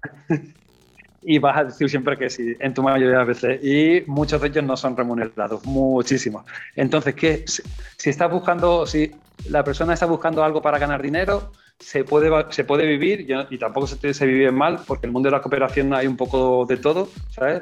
y 1.21 1.39
vas 1.39 1.57
a 1.57 1.63
decir 1.65 1.89
siempre 1.89 2.17
que 2.17 2.29
sí, 2.29 2.55
en 2.59 2.73
tu 2.73 2.83
mayoría 2.83 3.19
de 3.19 3.25
veces. 3.25 3.63
Y 3.63 4.03
muchos 4.09 4.41
de 4.41 4.47
ellos 4.47 4.63
no 4.63 4.77
son 4.77 4.95
remunerados, 4.95 5.65
muchísimos. 5.65 6.45
Entonces, 6.75 7.15
¿qué? 7.15 7.43
Si, 7.45 8.09
estás 8.09 8.31
buscando, 8.31 8.85
si 8.85 9.11
la 9.49 9.63
persona 9.63 9.93
está 9.93 10.05
buscando 10.05 10.43
algo 10.43 10.61
para 10.61 10.79
ganar 10.79 11.01
dinero, 11.01 11.51
se 11.79 12.03
puede, 12.03 12.31
se 12.51 12.63
puede 12.63 12.85
vivir 12.85 13.27
y 13.49 13.57
tampoco 13.57 13.87
se, 13.87 14.13
se 14.13 14.25
vive 14.25 14.51
mal, 14.51 14.79
porque 14.85 15.05
en 15.05 15.09
el 15.09 15.13
mundo 15.13 15.27
de 15.27 15.35
la 15.35 15.41
cooperación 15.41 15.93
hay 15.93 16.07
un 16.07 16.17
poco 16.17 16.65
de 16.65 16.77
todo, 16.77 17.09
¿sabes? 17.29 17.61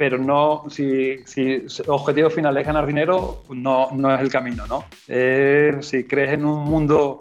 pero 0.00 0.16
no, 0.16 0.64
si, 0.70 1.18
si 1.26 1.62
objetivo 1.86 2.30
final 2.30 2.56
es 2.56 2.66
ganar 2.66 2.86
dinero, 2.86 3.42
no, 3.50 3.88
no 3.92 4.14
es 4.14 4.22
el 4.22 4.30
camino, 4.30 4.66
¿no? 4.66 4.86
Eh, 5.06 5.76
si 5.82 6.04
crees 6.04 6.32
en 6.32 6.46
un 6.46 6.64
mundo 6.64 7.20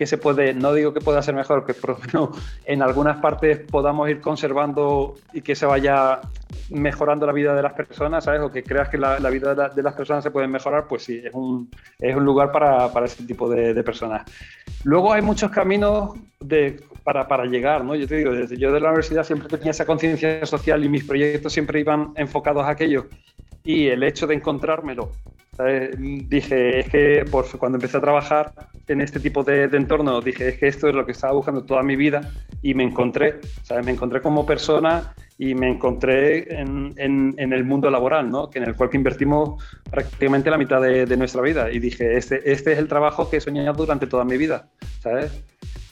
que 0.00 0.06
se 0.06 0.16
puede, 0.16 0.54
no 0.54 0.72
digo 0.72 0.94
que 0.94 1.02
pueda 1.02 1.20
ser 1.20 1.34
mejor, 1.34 1.66
que 1.66 1.74
por 1.74 1.98
lo 2.14 2.32
en 2.64 2.80
algunas 2.80 3.18
partes 3.18 3.58
podamos 3.70 4.08
ir 4.08 4.22
conservando 4.22 5.16
y 5.34 5.42
que 5.42 5.54
se 5.54 5.66
vaya 5.66 6.22
mejorando 6.70 7.26
la 7.26 7.34
vida 7.34 7.54
de 7.54 7.60
las 7.60 7.74
personas, 7.74 8.24
¿sabes? 8.24 8.40
O 8.40 8.50
que 8.50 8.62
creas 8.62 8.88
que 8.88 8.96
la, 8.96 9.18
vida 9.28 9.54
de, 9.54 9.82
las 9.82 9.92
personas 9.92 10.24
se 10.24 10.30
puede 10.30 10.48
mejorar, 10.48 10.86
pues 10.88 11.02
sí, 11.02 11.20
es 11.22 11.34
un, 11.34 11.68
es 11.98 12.16
un 12.16 12.24
lugar 12.24 12.50
para, 12.50 12.90
para 12.90 13.04
ese 13.04 13.24
tipo 13.26 13.46
de, 13.50 13.74
de, 13.74 13.82
personas. 13.82 14.22
Luego 14.84 15.12
hay 15.12 15.20
muchos 15.20 15.50
caminos 15.50 16.14
de, 16.40 16.82
para, 17.04 17.28
para, 17.28 17.44
llegar, 17.44 17.84
¿no? 17.84 17.94
Yo 17.94 18.08
te 18.08 18.16
digo, 18.16 18.32
desde 18.32 18.56
yo 18.56 18.72
de 18.72 18.80
la 18.80 18.88
universidad 18.88 19.24
siempre 19.24 19.48
tenía 19.48 19.72
esa 19.72 19.84
conciencia 19.84 20.46
social 20.46 20.82
y 20.82 20.88
mis 20.88 21.04
proyectos 21.04 21.52
siempre 21.52 21.78
iban 21.78 22.14
enfocados 22.16 22.64
a 22.64 22.70
aquello. 22.70 23.04
Y 23.64 23.88
el 23.88 24.02
hecho 24.02 24.26
de 24.26 24.36
encontrármelo, 24.36 25.12
dije, 25.98 26.80
es 26.80 26.88
que 26.88 27.24
cuando 27.58 27.76
empecé 27.76 27.96
a 27.96 28.00
trabajar 28.00 28.52
en 28.86 29.00
este 29.00 29.20
tipo 29.20 29.44
de, 29.44 29.64
entorno, 29.64 30.20
dije, 30.20 30.48
es 30.48 30.58
que 30.58 30.68
esto 30.68 30.88
es 30.88 30.94
lo 30.94 31.06
que 31.06 31.12
estaba 31.12 31.32
buscando 31.32 31.64
toda 31.64 31.82
mi 31.82 31.96
vida 31.96 32.32
y 32.62 32.74
me 32.74 32.84
encontré, 32.84 33.40
¿sabes? 33.62 33.84
Me 33.84 33.92
encontré 33.92 34.20
como 34.20 34.44
persona 34.44 35.14
y 35.38 35.54
me 35.54 35.68
encontré 35.68 36.60
en, 36.60 36.92
en, 36.96 37.52
el 37.52 37.64
mundo 37.64 37.90
laboral, 37.90 38.30
¿no? 38.30 38.50
Que 38.50 38.58
en 38.58 38.66
el 38.66 38.74
cual 38.74 38.90
que 38.90 38.98
invertimos 38.98 39.62
prácticamente 39.90 40.50
la 40.50 40.58
mitad 40.58 40.82
de, 40.82 41.16
nuestra 41.16 41.40
vida. 41.40 41.70
Y 41.70 41.78
dije, 41.78 42.16
este, 42.16 42.50
este 42.50 42.72
es 42.72 42.78
el 42.78 42.88
trabajo 42.88 43.30
que 43.30 43.38
he 43.38 43.40
soñado 43.40 43.72
durante 43.72 44.06
toda 44.06 44.24
mi 44.24 44.36
vida, 44.36 44.68
¿sabes? 45.00 45.42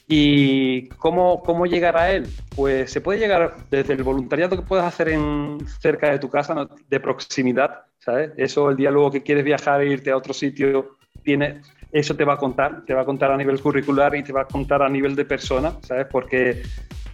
¿Y 0.06 0.88
cómo, 0.96 1.42
cómo 1.42 1.66
llegar 1.66 1.96
a 1.96 2.10
él? 2.10 2.26
Pues 2.56 2.90
se 2.90 3.00
puede 3.00 3.18
llegar 3.18 3.56
desde 3.70 3.94
el 3.94 4.02
voluntariado 4.02 4.56
que 4.56 4.62
puedas 4.62 4.87
hacer 4.87 5.10
en, 5.10 5.58
cerca 5.80 6.10
de 6.10 6.18
tu 6.18 6.30
casa, 6.30 6.68
de 6.88 7.00
proximidad, 7.00 7.88
¿sabes? 8.08 8.30
Eso 8.38 8.70
el 8.70 8.76
día 8.76 8.90
luego 8.90 9.10
que 9.10 9.22
quieres 9.22 9.44
viajar 9.44 9.82
e 9.82 9.90
irte 9.90 10.10
a 10.10 10.16
otro 10.16 10.32
sitio, 10.32 10.96
tiene, 11.22 11.60
eso 11.92 12.16
te 12.16 12.24
va 12.24 12.34
a 12.34 12.36
contar, 12.38 12.86
te 12.86 12.94
va 12.94 13.02
a 13.02 13.04
contar 13.04 13.30
a 13.30 13.36
nivel 13.36 13.60
curricular 13.60 14.16
y 14.16 14.22
te 14.22 14.32
va 14.32 14.42
a 14.42 14.44
contar 14.46 14.80
a 14.80 14.88
nivel 14.88 15.14
de 15.14 15.26
persona, 15.26 15.74
¿sabes? 15.82 16.06
Porque, 16.10 16.62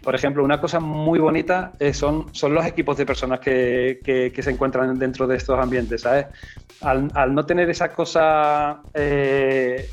por 0.04 0.14
ejemplo, 0.14 0.44
una 0.44 0.60
cosa 0.60 0.78
muy 0.78 1.18
bonita 1.18 1.72
son, 1.92 2.32
son 2.32 2.54
los 2.54 2.64
equipos 2.64 2.96
de 2.96 3.06
personas 3.06 3.40
que, 3.40 3.98
que, 4.04 4.42
se 4.42 4.50
encuentran 4.52 4.96
dentro 4.96 5.26
de 5.26 5.36
estos 5.36 5.58
ambientes, 5.58 6.02
¿sabes? 6.02 6.26
Al, 6.80 7.10
al 7.14 7.34
no 7.34 7.44
tener 7.44 7.68
esa 7.68 7.92
cosa... 7.92 8.80
Eh, 8.94 9.88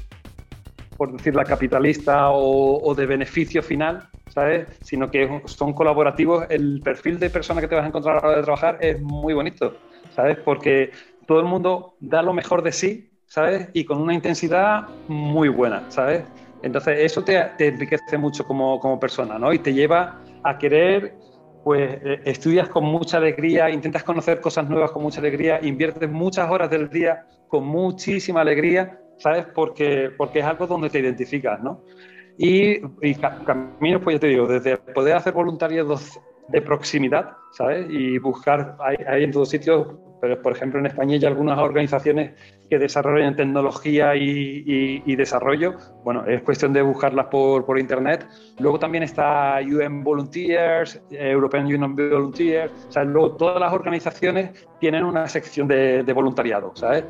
por 0.97 1.13
decir 1.13 1.33
la 1.33 1.45
capitalista 1.45 2.29
o, 2.29 2.93
de 2.93 3.07
beneficio 3.07 3.63
final, 3.63 4.07
¿sabes? 4.27 4.67
Sino 4.83 5.09
que 5.09 5.41
son 5.45 5.73
colaborativos. 5.73 6.45
El 6.47 6.79
perfil 6.83 7.17
de 7.17 7.31
persona 7.31 7.59
que 7.59 7.67
te 7.67 7.73
vas 7.73 7.85
a 7.85 7.87
encontrar 7.87 8.17
a 8.17 8.21
la 8.21 8.27
hora 8.27 8.37
de 8.37 8.43
trabajar 8.43 8.77
es 8.81 9.01
muy 9.01 9.33
bonito, 9.33 9.75
¿sabes? 10.15 10.37
Porque 10.37 10.91
todo 11.27 11.39
el 11.39 11.45
mundo 11.45 11.95
da 11.99 12.21
lo 12.21 12.33
mejor 12.33 12.61
de 12.61 12.71
sí, 12.71 13.09
¿sabes? 13.27 13.69
Y 13.73 13.85
con 13.85 14.01
una 14.01 14.13
intensidad 14.13 14.87
muy 15.07 15.49
buena, 15.49 15.83
¿sabes? 15.89 16.23
Entonces 16.63 16.99
eso 16.99 17.23
te, 17.23 17.39
enriquece 17.59 18.17
mucho 18.17 18.45
como, 18.45 18.79
como 18.79 18.99
persona, 18.99 19.39
¿no? 19.39 19.51
Y 19.51 19.59
te 19.59 19.73
lleva 19.73 20.21
a 20.43 20.57
querer 20.57 21.15
pues 21.63 21.99
eh, 22.03 22.21
estudias 22.25 22.69
con 22.69 22.85
mucha 22.85 23.17
alegría, 23.17 23.69
intentas 23.69 24.03
conocer 24.03 24.41
cosas 24.41 24.67
nuevas 24.67 24.91
con 24.91 25.03
mucha 25.03 25.19
alegría, 25.19 25.59
inviertes 25.61 26.09
muchas 26.09 26.49
horas 26.49 26.69
del 26.69 26.89
día 26.89 27.27
con 27.47 27.65
muchísima 27.65 28.41
alegría 28.41 29.01
¿sabes? 29.21 29.45
Porque, 29.53 30.11
porque 30.17 30.39
es 30.39 30.45
algo 30.45 30.67
donde 30.67 30.89
te 30.89 30.99
identificas, 30.99 31.61
¿no? 31.61 31.81
Y, 32.37 32.81
y 33.01 33.15
caminos, 33.15 34.01
pues 34.03 34.15
ya 34.15 34.19
te 34.19 34.27
digo, 34.27 34.47
desde 34.47 34.77
poder 34.77 35.15
hacer 35.15 35.33
voluntariados 35.33 36.19
de 36.51 36.61
proximidad, 36.61 37.31
¿sabes? 37.51 37.87
Y 37.89 38.17
buscar, 38.17 38.75
hay, 38.79 38.97
hay, 39.07 39.23
en 39.23 39.31
todos 39.31 39.49
sitios, 39.49 39.87
pero 40.19 40.41
por 40.41 40.53
ejemplo 40.53 40.79
en 40.79 40.85
España 40.85 41.15
hay 41.15 41.25
algunas 41.25 41.57
organizaciones 41.57 42.33
que 42.69 42.77
desarrollan 42.77 43.35
tecnología 43.35 44.15
y, 44.15 44.63
y, 45.05 45.15
desarrollo. 45.15 45.75
Bueno, 46.03 46.25
es 46.25 46.41
cuestión 46.43 46.71
de 46.73 46.81
buscarlas 46.81 47.27
por, 47.27 47.65
por, 47.65 47.79
internet. 47.79 48.25
Luego 48.59 48.79
también 48.79 49.03
está 49.03 49.59
UN 49.61 50.03
Volunteers, 50.03 51.01
European 51.09 51.65
Union 51.65 51.95
Volunteers. 51.95 52.71
O 52.87 52.91
sea, 52.91 53.03
luego 53.03 53.35
todas 53.35 53.59
las 53.59 53.73
organizaciones 53.73 54.67
tienen 54.79 55.03
una 55.03 55.27
sección 55.27 55.67
de, 55.67 56.03
de 56.03 56.13
voluntariado, 56.13 56.71
¿sabes? 56.75 57.03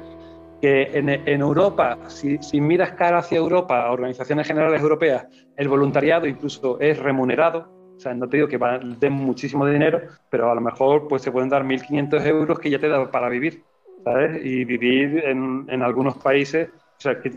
que 0.61 0.91
en, 0.93 1.41
Europa, 1.41 1.97
si, 2.07 2.37
si, 2.37 2.61
miras 2.61 2.91
cara 2.91 3.17
hacia 3.17 3.39
Europa, 3.39 3.89
organizaciones 3.89 4.45
generales 4.45 4.79
europeas, 4.79 5.25
el 5.57 5.67
voluntariado 5.67 6.27
incluso 6.27 6.79
es 6.79 6.99
remunerado. 6.99 7.80
No 8.15 8.27
te 8.27 8.37
digo 8.37 8.47
que 8.47 8.59
den 8.99 9.13
muchísimo 9.13 9.65
dinero, 9.65 10.01
pero 10.29 10.51
a 10.51 10.55
lo 10.55 10.61
mejor 10.61 11.07
pues, 11.07 11.21
se 11.21 11.31
pueden 11.31 11.49
dar 11.49 11.63
1.500 11.63 12.25
euros 12.25 12.59
que 12.59 12.69
ya 12.69 12.79
te 12.79 12.87
da 12.87 13.09
para 13.11 13.29
vivir, 13.29 13.63
¿sabes? 14.03 14.43
Y 14.43 14.65
vivir 14.65 15.23
en, 15.25 15.65
en 15.69 15.81
algunos 15.81 16.17
países 16.17 16.69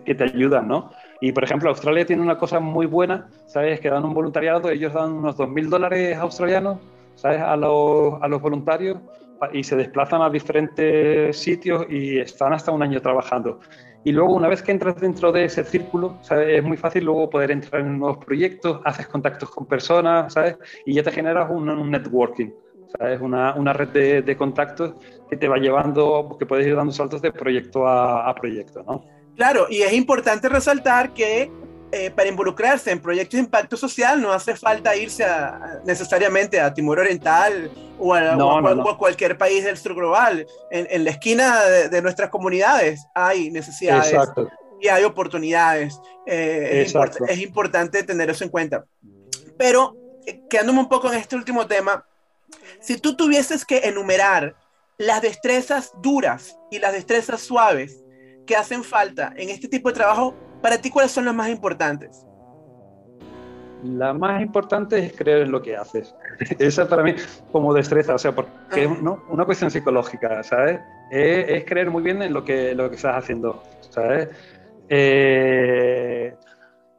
que, 0.04 0.14
te 0.14 0.24
ayudan, 0.24 0.68
¿no? 0.68 0.90
Y, 1.20 1.32
por 1.32 1.44
ejemplo, 1.44 1.70
Australia 1.70 2.04
tiene 2.04 2.22
una 2.22 2.36
cosa 2.36 2.60
muy 2.60 2.86
buena, 2.86 3.28
¿sabes? 3.46 3.80
Que 3.80 3.90
dan 3.90 4.04
un 4.04 4.14
voluntariado, 4.14 4.70
ellos 4.70 4.92
dan 4.92 5.12
unos 5.12 5.36
2.000 5.36 5.68
dólares 5.68 6.16
australianos, 6.18 6.78
¿sabes? 7.14 7.40
A 7.40 7.56
los, 7.56 8.22
a 8.22 8.28
los 8.28 8.40
voluntarios 8.40 8.98
y 9.52 9.64
se 9.64 9.76
desplazan 9.76 10.22
a 10.22 10.30
diferentes 10.30 11.36
sitios 11.36 11.86
y 11.90 12.18
están 12.18 12.52
hasta 12.52 12.72
un 12.72 12.82
año 12.82 13.00
trabajando. 13.00 13.60
Y 14.04 14.12
luego, 14.12 14.34
una 14.34 14.48
vez 14.48 14.62
que 14.62 14.70
entras 14.70 15.00
dentro 15.00 15.32
de 15.32 15.46
ese 15.46 15.64
círculo, 15.64 16.18
¿sabes? 16.20 16.58
es 16.58 16.62
muy 16.62 16.76
fácil 16.76 17.04
luego 17.04 17.30
poder 17.30 17.50
entrar 17.50 17.80
en 17.80 17.98
nuevos 17.98 18.22
proyectos, 18.22 18.80
haces 18.84 19.06
contactos 19.06 19.50
con 19.50 19.66
personas, 19.66 20.34
¿sabes? 20.34 20.58
Y 20.84 20.94
ya 20.94 21.02
te 21.02 21.10
generas 21.10 21.50
un, 21.50 21.90
networking, 21.90 22.50
¿sabes? 22.98 23.20
Una, 23.22 23.54
una 23.54 23.72
red 23.72 23.88
de, 23.88 24.22
de, 24.22 24.36
contactos 24.36 24.94
que 25.30 25.38
te 25.38 25.48
va 25.48 25.56
llevando, 25.56 26.36
que 26.38 26.44
puedes 26.44 26.66
ir 26.66 26.76
dando 26.76 26.92
saltos 26.92 27.22
de 27.22 27.32
proyecto 27.32 27.88
a, 27.88 28.28
a 28.28 28.34
proyecto, 28.34 28.82
¿no? 28.82 29.04
Claro, 29.36 29.66
y 29.70 29.82
es 29.82 29.92
importante 29.94 30.50
resaltar 30.50 31.14
que 31.14 31.50
eh, 31.96 32.10
para 32.10 32.28
involucrarse 32.28 32.90
en 32.90 33.00
proyectos 33.00 33.38
de 33.38 33.44
impacto 33.44 33.76
social 33.76 34.20
no 34.20 34.32
hace 34.32 34.56
falta 34.56 34.96
irse 34.96 35.24
necesariamente 35.84 36.58
a 36.58 36.74
Timor 36.74 36.98
Oriental 36.98 37.70
o 38.00 38.12
a, 38.12 38.96
cualquier 38.98 39.38
país 39.38 39.62
del 39.62 39.76
sur 39.76 39.94
global. 39.94 40.44
En, 40.72 41.04
la 41.04 41.10
esquina 41.10 41.62
de, 41.62 42.02
nuestras 42.02 42.30
comunidades 42.30 43.06
hay 43.14 43.48
necesidades 43.52 44.12
y 44.80 44.88
hay 44.88 45.04
oportunidades. 45.04 46.00
Eh, 46.26 46.84
es, 47.28 47.38
importante 47.38 48.02
tener 48.02 48.28
eso 48.28 48.42
en 48.42 48.50
cuenta. 48.50 48.84
Pero 49.56 49.96
eh, 50.26 50.40
quedándome 50.50 50.80
un 50.80 50.88
poco 50.88 51.12
en 51.12 51.20
este 51.20 51.36
último 51.36 51.64
tema, 51.68 52.04
si 52.80 52.98
tú 52.98 53.16
tuvieses 53.16 53.64
que 53.64 53.78
enumerar 53.84 54.56
las 54.98 55.22
destrezas 55.22 55.92
duras 56.02 56.58
y 56.72 56.80
las 56.80 56.92
destrezas 56.92 57.40
suaves 57.40 58.02
que 58.48 58.56
hacen 58.56 58.82
falta 58.82 59.32
en 59.36 59.50
este 59.50 59.68
tipo 59.68 59.90
de 59.90 59.94
trabajo, 59.94 60.34
para 60.64 60.78
ti, 60.78 60.88
¿cuáles 60.88 61.12
son 61.12 61.26
las 61.26 61.34
más 61.34 61.50
importantes? 61.50 62.24
La 63.82 64.14
más 64.14 64.40
importante 64.40 64.98
es 64.98 65.12
creer 65.12 65.42
en 65.42 65.50
lo 65.50 65.60
que 65.60 65.76
haces. 65.76 66.14
Esa 66.58 66.88
para 66.88 67.02
mí 67.02 67.14
como 67.52 67.74
destreza, 67.74 68.14
o 68.14 68.18
sea, 68.18 68.34
porque 68.34 68.84
es 68.84 68.88
una 69.28 69.44
cuestión 69.44 69.70
psicológica, 69.70 70.42
¿sabes? 70.42 70.80
Es, 71.10 71.66
creer 71.66 71.90
muy 71.90 72.02
bien 72.02 72.22
en 72.22 72.32
lo 72.32 72.42
que, 72.46 72.74
lo 72.74 72.88
que 72.88 72.96
estás 72.96 73.14
haciendo, 73.18 73.62
¿sabes? 73.90 74.30
Eh, 74.88 76.34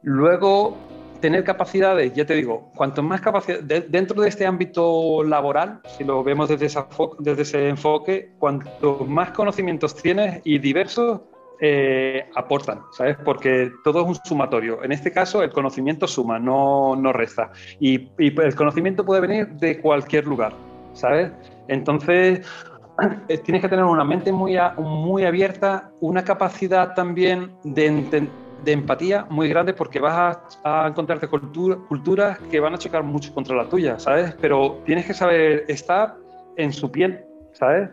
luego, 0.02 0.76
tener 1.20 1.42
capacidades, 1.42 2.14
ya 2.14 2.24
te 2.24 2.34
digo, 2.34 2.70
cuanto 2.76 3.02
más 3.02 3.20
capacidad, 3.20 3.58
dentro 3.62 4.22
de 4.22 4.28
este 4.28 4.46
ámbito 4.46 5.24
laboral, 5.24 5.80
si 5.98 6.04
lo 6.04 6.22
vemos 6.22 6.48
desde, 6.48 6.68
desde 7.18 7.42
ese 7.42 7.68
enfoque, 7.68 8.30
cuanto 8.38 9.04
más 9.08 9.32
conocimientos 9.32 9.96
tienes 9.96 10.40
y 10.44 10.60
diversos, 10.60 11.22
eh, 11.60 12.28
aportan, 12.34 12.82
¿sabes? 12.92 13.16
Porque 13.24 13.72
todo 13.82 14.02
es 14.02 14.08
un 14.08 14.14
sumatorio. 14.24 14.84
En 14.84 14.92
este 14.92 15.10
caso, 15.10 15.42
el 15.42 15.50
conocimiento 15.50 16.06
suma, 16.06 16.38
no, 16.38 16.96
no 16.96 17.12
resta. 17.12 17.50
Y, 17.80 18.08
el 18.18 18.54
conocimiento 18.54 19.04
puede 19.04 19.20
venir 19.20 19.48
de 19.48 19.80
cualquier 19.80 20.26
lugar, 20.26 20.52
¿sabes? 20.92 21.32
Entonces, 21.68 22.46
eh, 23.28 23.38
tienes 23.38 23.62
que 23.62 23.68
tener 23.68 23.84
una 23.84 24.04
mente 24.04 24.32
muy, 24.32 24.58
muy 24.78 25.24
abierta, 25.24 25.90
una 26.00 26.24
capacidad 26.24 26.94
también 26.94 27.52
de, 27.64 28.28
de 28.64 28.72
empatía 28.72 29.26
muy 29.30 29.48
grande 29.48 29.72
porque 29.72 30.00
vas 30.00 30.58
a, 30.64 30.88
encontrarte 30.88 31.28
culturas 31.28 32.38
que 32.50 32.60
van 32.60 32.74
a 32.74 32.78
chocar 32.78 33.02
mucho 33.02 33.32
contra 33.32 33.56
la 33.56 33.68
tuya, 33.68 33.98
¿sabes? 33.98 34.34
Pero 34.40 34.82
tienes 34.84 35.06
que 35.06 35.14
saber 35.14 35.64
estar 35.68 36.16
en 36.56 36.72
su 36.72 36.90
piel, 36.90 37.24
¿sabes? 37.52 37.88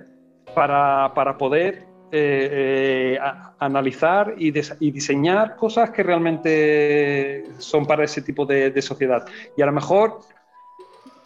Para, 0.55 1.13
para 1.13 1.37
poder 1.37 1.92
eh, 2.15 3.15
eh, 3.15 3.19
analizar 3.57 4.35
y, 4.37 4.51
diseñar 4.51 5.55
cosas 5.55 5.89
que 5.89 6.03
realmente 6.03 7.43
son 7.57 7.87
para 7.87 8.03
ese 8.03 8.21
tipo 8.21 8.45
de, 8.45 8.79
sociedad. 8.83 9.25
Y 9.57 9.63
a 9.63 9.65
lo 9.65 9.71
mejor 9.71 10.19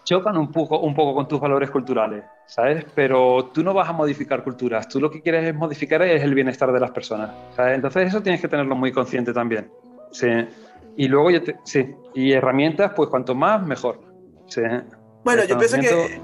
chocan 0.06 0.38
un 0.38 0.50
poco, 0.50 0.80
un 0.80 0.96
poco 0.96 1.14
con 1.14 1.28
tus 1.28 1.42
valores 1.42 1.70
culturales, 1.72 2.24
¿sabes? 2.46 2.86
Pero 2.96 3.52
tú 3.54 3.66
no 3.66 3.74
vas 3.74 3.90
a 3.90 3.92
modificar 3.92 4.46
culturas, 4.46 4.88
tú 4.88 5.02
lo 5.02 5.12
que 5.12 5.22
quieres 5.22 5.46
es 5.46 5.54
modificar 5.54 6.02
es 6.04 6.24
el 6.24 6.34
bienestar 6.34 6.72
de 6.72 6.80
las 6.80 6.92
personas, 6.92 7.32
Entonces 7.58 8.08
eso 8.08 8.24
tienes 8.24 8.40
que 8.40 8.48
tenerlo 8.48 8.78
muy 8.78 8.94
consciente 8.94 9.34
también, 9.34 9.70
¿sí? 10.12 10.30
Y 10.96 11.10
luego, 11.10 11.32
yo 11.32 11.42
sí, 11.66 11.94
y 12.14 12.32
herramientas, 12.32 12.94
pues 12.96 13.10
cuanto 13.10 13.36
más, 13.36 13.62
mejor, 13.62 14.00
¿sí? 14.48 14.62
Bueno, 15.26 15.44
yo 15.44 15.58
pienso 15.58 15.82
que 15.82 16.22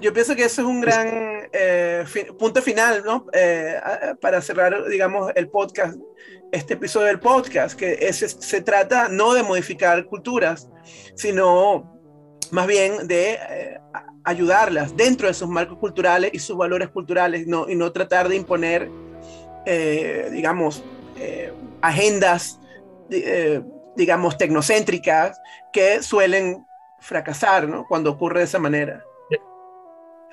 yo 0.00 0.12
pienso 0.12 0.34
que 0.34 0.44
eso 0.44 0.62
es 0.62 0.66
un 0.66 0.80
gran 0.80 1.48
eh, 1.52 2.04
punto 2.38 2.62
final, 2.62 3.02
¿no? 3.04 3.26
Eh, 3.32 3.78
para 4.20 4.40
cerrar, 4.40 4.88
digamos, 4.88 5.32
el 5.34 5.48
podcast, 5.48 5.98
este 6.52 6.74
episodio 6.74 7.06
del 7.08 7.20
podcast, 7.20 7.78
que 7.78 8.12
se 8.12 8.62
trata 8.62 9.08
no 9.08 9.34
de 9.34 9.42
modificar 9.42 10.04
culturas, 10.06 10.68
sino 11.14 12.00
más 12.50 12.66
bien 12.66 13.06
de 13.06 13.34
eh, 13.34 13.80
ayudarlas 14.24 14.96
dentro 14.96 15.28
de 15.28 15.34
sus 15.34 15.48
marcos 15.48 15.78
culturales 15.78 16.30
y 16.32 16.38
sus 16.38 16.56
valores 16.56 16.88
culturales, 16.88 17.46
no, 17.46 17.68
y 17.68 17.76
no 17.76 17.92
tratar 17.92 18.28
de 18.28 18.36
imponer, 18.36 18.90
digamos, 20.32 20.82
agendas, 21.82 22.58
digamos, 23.96 24.36
tecnocéntricas 24.38 25.38
que 25.72 26.02
suelen 26.02 26.64
fracasar, 27.00 27.68
¿no? 27.68 27.86
Cuando 27.86 28.10
ocurre 28.10 28.40
de 28.40 28.44
esa 28.46 28.58
manera. 28.58 29.04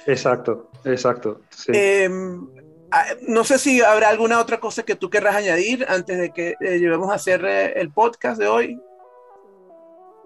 Exacto, 0.06 0.70
exacto. 0.86 1.42
Em, 1.68 2.48
ah, 2.92 3.06
no 3.28 3.44
sé 3.44 3.58
si 3.58 3.82
habrá 3.82 4.10
alguna 4.10 4.40
otra 4.40 4.60
cosa 4.60 4.84
que 4.84 4.96
tú 4.96 5.10
querrás 5.10 5.36
añadir 5.36 5.86
antes 5.90 6.18
de 6.18 6.30
que 6.32 6.56
eh, 6.60 6.80
llevemos 6.80 7.10
a 7.10 7.16
hacer 7.16 7.44
eh, 7.46 7.74
el 7.80 7.92
podcast 7.92 8.40
de 8.40 8.48
hoy. 8.48 8.80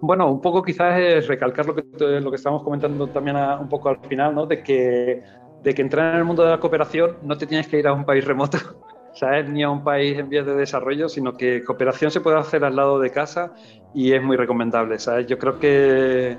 Bueno, 0.02 0.32
un 0.32 0.42
poco 0.42 0.64
quizás 0.64 1.00
es 1.00 1.28
recalcar 1.28 1.66
lo 1.68 1.76
que, 1.76 1.84
lo 2.20 2.32
que 2.32 2.36
estamos 2.36 2.64
comentando 2.64 3.08
también 3.08 3.38
un 3.38 3.70
poco 3.70 3.90
al 3.90 4.00
final, 4.00 4.34
¿no? 4.34 4.48
De 4.48 4.64
que, 4.64 5.24
de 5.62 5.74
que 5.76 5.82
entrar 5.82 6.14
en 6.14 6.20
el 6.20 6.26
mundo 6.26 6.44
de 6.44 6.50
la 6.50 6.60
cooperación 6.60 7.18
no 7.22 7.38
te 7.38 7.46
tienes 7.46 7.68
que 7.68 7.78
ir 7.78 7.88
a 7.88 7.94
un 7.94 8.04
país 8.04 8.26
remoto, 8.26 8.58
¿sabes? 9.14 9.48
Ni 9.48 9.62
a 9.62 9.70
un 9.70 9.84
país 9.84 10.18
en 10.18 10.28
vías 10.28 10.46
de 10.46 10.56
desarrollo, 10.56 11.08
sino 11.08 11.38
que 11.38 11.64
cooperación 11.64 12.10
se 12.10 12.20
puede 12.20 12.40
hacer 12.40 12.64
al 12.64 12.76
lado 12.76 13.00
de 13.00 13.12
casa 13.12 13.54
y 13.94 14.14
es 14.14 14.24
muy 14.24 14.38
recomendable, 14.38 14.98
¿sabes? 14.98 15.28
Yo 15.28 15.38
creo 15.38 15.60
que, 15.60 16.38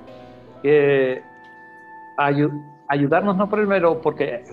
que 0.62 1.22
ayudarnos 2.92 3.36
no 3.38 3.48
primero, 3.48 4.00
porque 4.00 4.44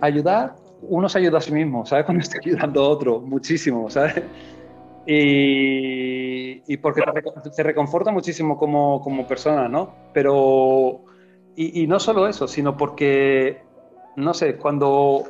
ayudar, 0.00 0.54
uno 0.80 1.08
se 1.10 1.18
ayuda 1.18 1.38
a 1.38 1.40
sí 1.42 1.52
mismo, 1.52 1.84
¿sabes? 1.84 2.04
Cuando 2.06 2.22
está 2.22 2.38
ayudando 2.38 2.82
a 2.82 2.88
otro, 2.88 3.20
muchísimo, 3.20 3.90
¿sabes? 3.90 4.22
Y, 5.06 6.62
y 6.72 6.76
porque 6.78 7.02
te, 7.54 7.62
reconforta 7.62 8.10
muchísimo 8.12 8.56
como, 8.56 9.00
como 9.00 9.26
persona, 9.26 9.68
¿no? 9.68 9.94
Pero, 10.14 11.04
y, 11.54 11.82
y, 11.82 11.86
no 11.86 11.98
solo 12.00 12.28
eso, 12.28 12.46
sino 12.48 12.76
porque, 12.76 13.62
no 14.16 14.32
sé, 14.32 14.56
cuando, 14.56 15.24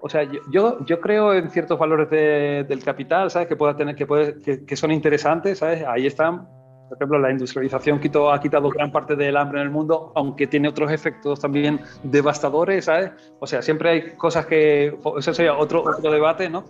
o 0.00 0.08
sea, 0.08 0.22
yo, 0.50 0.84
yo 0.86 1.00
creo 1.00 1.34
en 1.34 1.50
ciertos 1.50 1.78
valores 1.78 2.08
de, 2.08 2.64
del 2.68 2.82
capital, 2.82 3.30
¿sabes? 3.30 3.48
Que, 3.48 3.56
pueda 3.56 3.76
tener, 3.76 3.94
que, 3.96 4.06
puede, 4.06 4.40
que, 4.40 4.64
que 4.64 4.76
son 4.76 4.92
interesantes, 4.92 5.58
¿sabes? 5.58 5.84
Ahí 5.86 6.06
están, 6.06 6.48
por 6.90 6.98
ejemplo, 6.98 7.18
la 7.20 7.30
industrialización 7.30 8.00
quitó, 8.00 8.32
ha 8.32 8.40
quitado 8.40 8.68
gran 8.68 8.90
parte 8.90 9.14
del 9.14 9.36
hambre 9.36 9.60
en 9.60 9.66
el 9.68 9.72
mundo, 9.72 10.10
aunque 10.16 10.48
tiene 10.48 10.68
otros 10.68 10.90
efectos 10.90 11.38
también 11.38 11.80
devastadores, 12.02 12.86
¿sabes? 12.86 13.12
O 13.38 13.46
sea, 13.46 13.62
siempre 13.62 13.90
hay 13.90 14.10
cosas 14.16 14.46
que... 14.46 14.98
Eso 15.16 15.32
sería 15.32 15.56
otro, 15.56 15.84
otro 15.84 16.10
debate, 16.10 16.50
¿no? 16.50 16.64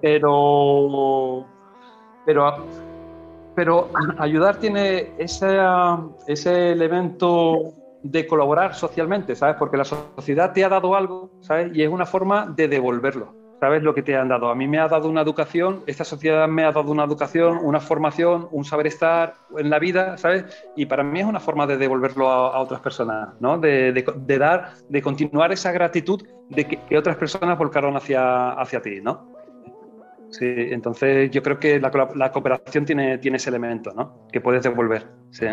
Pero... 0.00 1.44
Pero, 2.24 2.66
pero 3.56 3.90
ayudar 4.18 4.58
tiene 4.58 5.12
ese, 5.18 5.58
ese 6.28 6.70
elemento 6.70 7.74
de 8.04 8.28
colaborar 8.28 8.76
socialmente, 8.76 9.34
¿sabes? 9.34 9.56
Porque 9.58 9.76
la 9.76 9.84
sociedad 9.84 10.52
te 10.52 10.64
ha 10.64 10.68
dado 10.68 10.94
algo, 10.94 11.32
¿sabes? 11.40 11.74
Y 11.74 11.82
es 11.82 11.88
una 11.88 12.06
forma 12.06 12.46
de 12.46 12.68
devolverlo 12.68 13.43
sabes 13.64 13.82
lo 13.82 13.94
que 13.94 14.02
te 14.02 14.14
han 14.14 14.28
dado. 14.28 14.50
A 14.50 14.54
mí 14.54 14.68
me 14.68 14.78
ha 14.78 14.88
dado 14.88 15.08
una 15.08 15.22
educación, 15.22 15.84
esta 15.86 16.04
sociedad 16.04 16.46
me 16.46 16.64
ha 16.64 16.72
dado 16.72 16.92
una 16.92 17.04
educación, 17.04 17.58
una 17.62 17.80
formación, 17.80 18.46
un 18.50 18.62
saber 18.62 18.86
estar 18.88 19.36
en 19.56 19.70
la 19.70 19.78
vida, 19.78 20.18
¿sabes? 20.18 20.44
Y 20.76 20.84
para 20.84 21.02
mí 21.02 21.20
es 21.20 21.24
una 21.24 21.40
forma 21.40 21.66
de 21.66 21.78
devolverlo 21.78 22.28
a, 22.28 22.60
otras 22.60 22.82
personas, 22.82 23.30
¿no? 23.40 23.56
De, 23.56 23.92
de, 23.92 24.38
dar, 24.38 24.74
de 24.86 25.00
continuar 25.00 25.50
esa 25.50 25.72
gratitud 25.72 26.22
de 26.50 26.66
que, 26.66 26.98
otras 26.98 27.16
personas 27.16 27.56
volcaron 27.56 27.96
hacia, 27.96 28.50
hacia 28.50 28.82
ti, 28.82 29.00
¿no? 29.00 29.32
Sí, 30.28 30.44
entonces 30.46 31.30
yo 31.30 31.42
creo 31.42 31.58
que 31.58 31.80
la, 31.80 31.90
la, 32.14 32.32
cooperación 32.32 32.84
tiene, 32.84 33.16
tiene 33.16 33.38
ese 33.38 33.48
elemento, 33.48 33.94
¿no? 33.94 34.26
Que 34.30 34.42
puedes 34.42 34.62
devolver, 34.62 35.06
sí. 35.30 35.46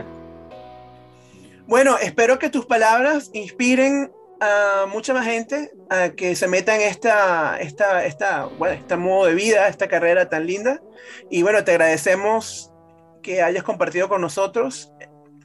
Bueno, 1.66 1.96
espero 1.98 2.40
que 2.40 2.50
tus 2.50 2.66
palabras 2.66 3.32
inspiren 3.34 4.12
a 4.42 4.88
mucha 4.92 5.14
más 5.14 5.26
gente 5.26 5.72
a 5.90 6.10
que 6.10 6.36
se 6.36 6.48
meta 6.48 6.76
en 6.76 6.82
esta, 6.82 7.60
esta, 7.62 8.04
esta, 8.04 8.46
bueno, 8.58 8.74
este 8.74 8.98
modo 8.98 9.28
de 9.28 9.36
vida, 9.36 9.68
esta 9.68 9.88
carrera 9.88 10.28
tan 10.30 10.48
linda. 10.48 10.82
Y 11.30 11.44
bueno, 11.44 11.64
te 11.64 11.72
agradecemos 11.72 12.74
que 13.22 13.44
hayas 13.44 13.64
compartido 13.64 14.10
con 14.10 14.20
nosotros 14.20 14.92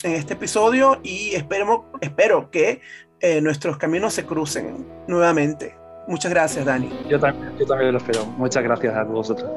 en 0.02 0.12
este 0.12 0.32
episodio 0.32 0.98
y 1.02 1.34
esperemos, 1.34 1.82
espero 2.00 2.50
que 2.50 2.80
eh, 3.20 3.40
nuestros 3.42 3.76
caminos 3.76 4.14
se 4.14 4.24
crucen 4.24 4.86
nuevamente. 5.06 5.76
Muchas 6.08 6.30
gracias, 6.30 6.64
Dani. 6.64 6.88
Yo 7.08 7.20
también, 7.20 7.56
yo 7.58 7.66
también 7.66 7.92
lo 7.92 7.98
espero. 7.98 8.24
Muchas 8.24 8.62
gracias 8.62 8.94
a 8.94 9.04
vosotros. 9.04 9.50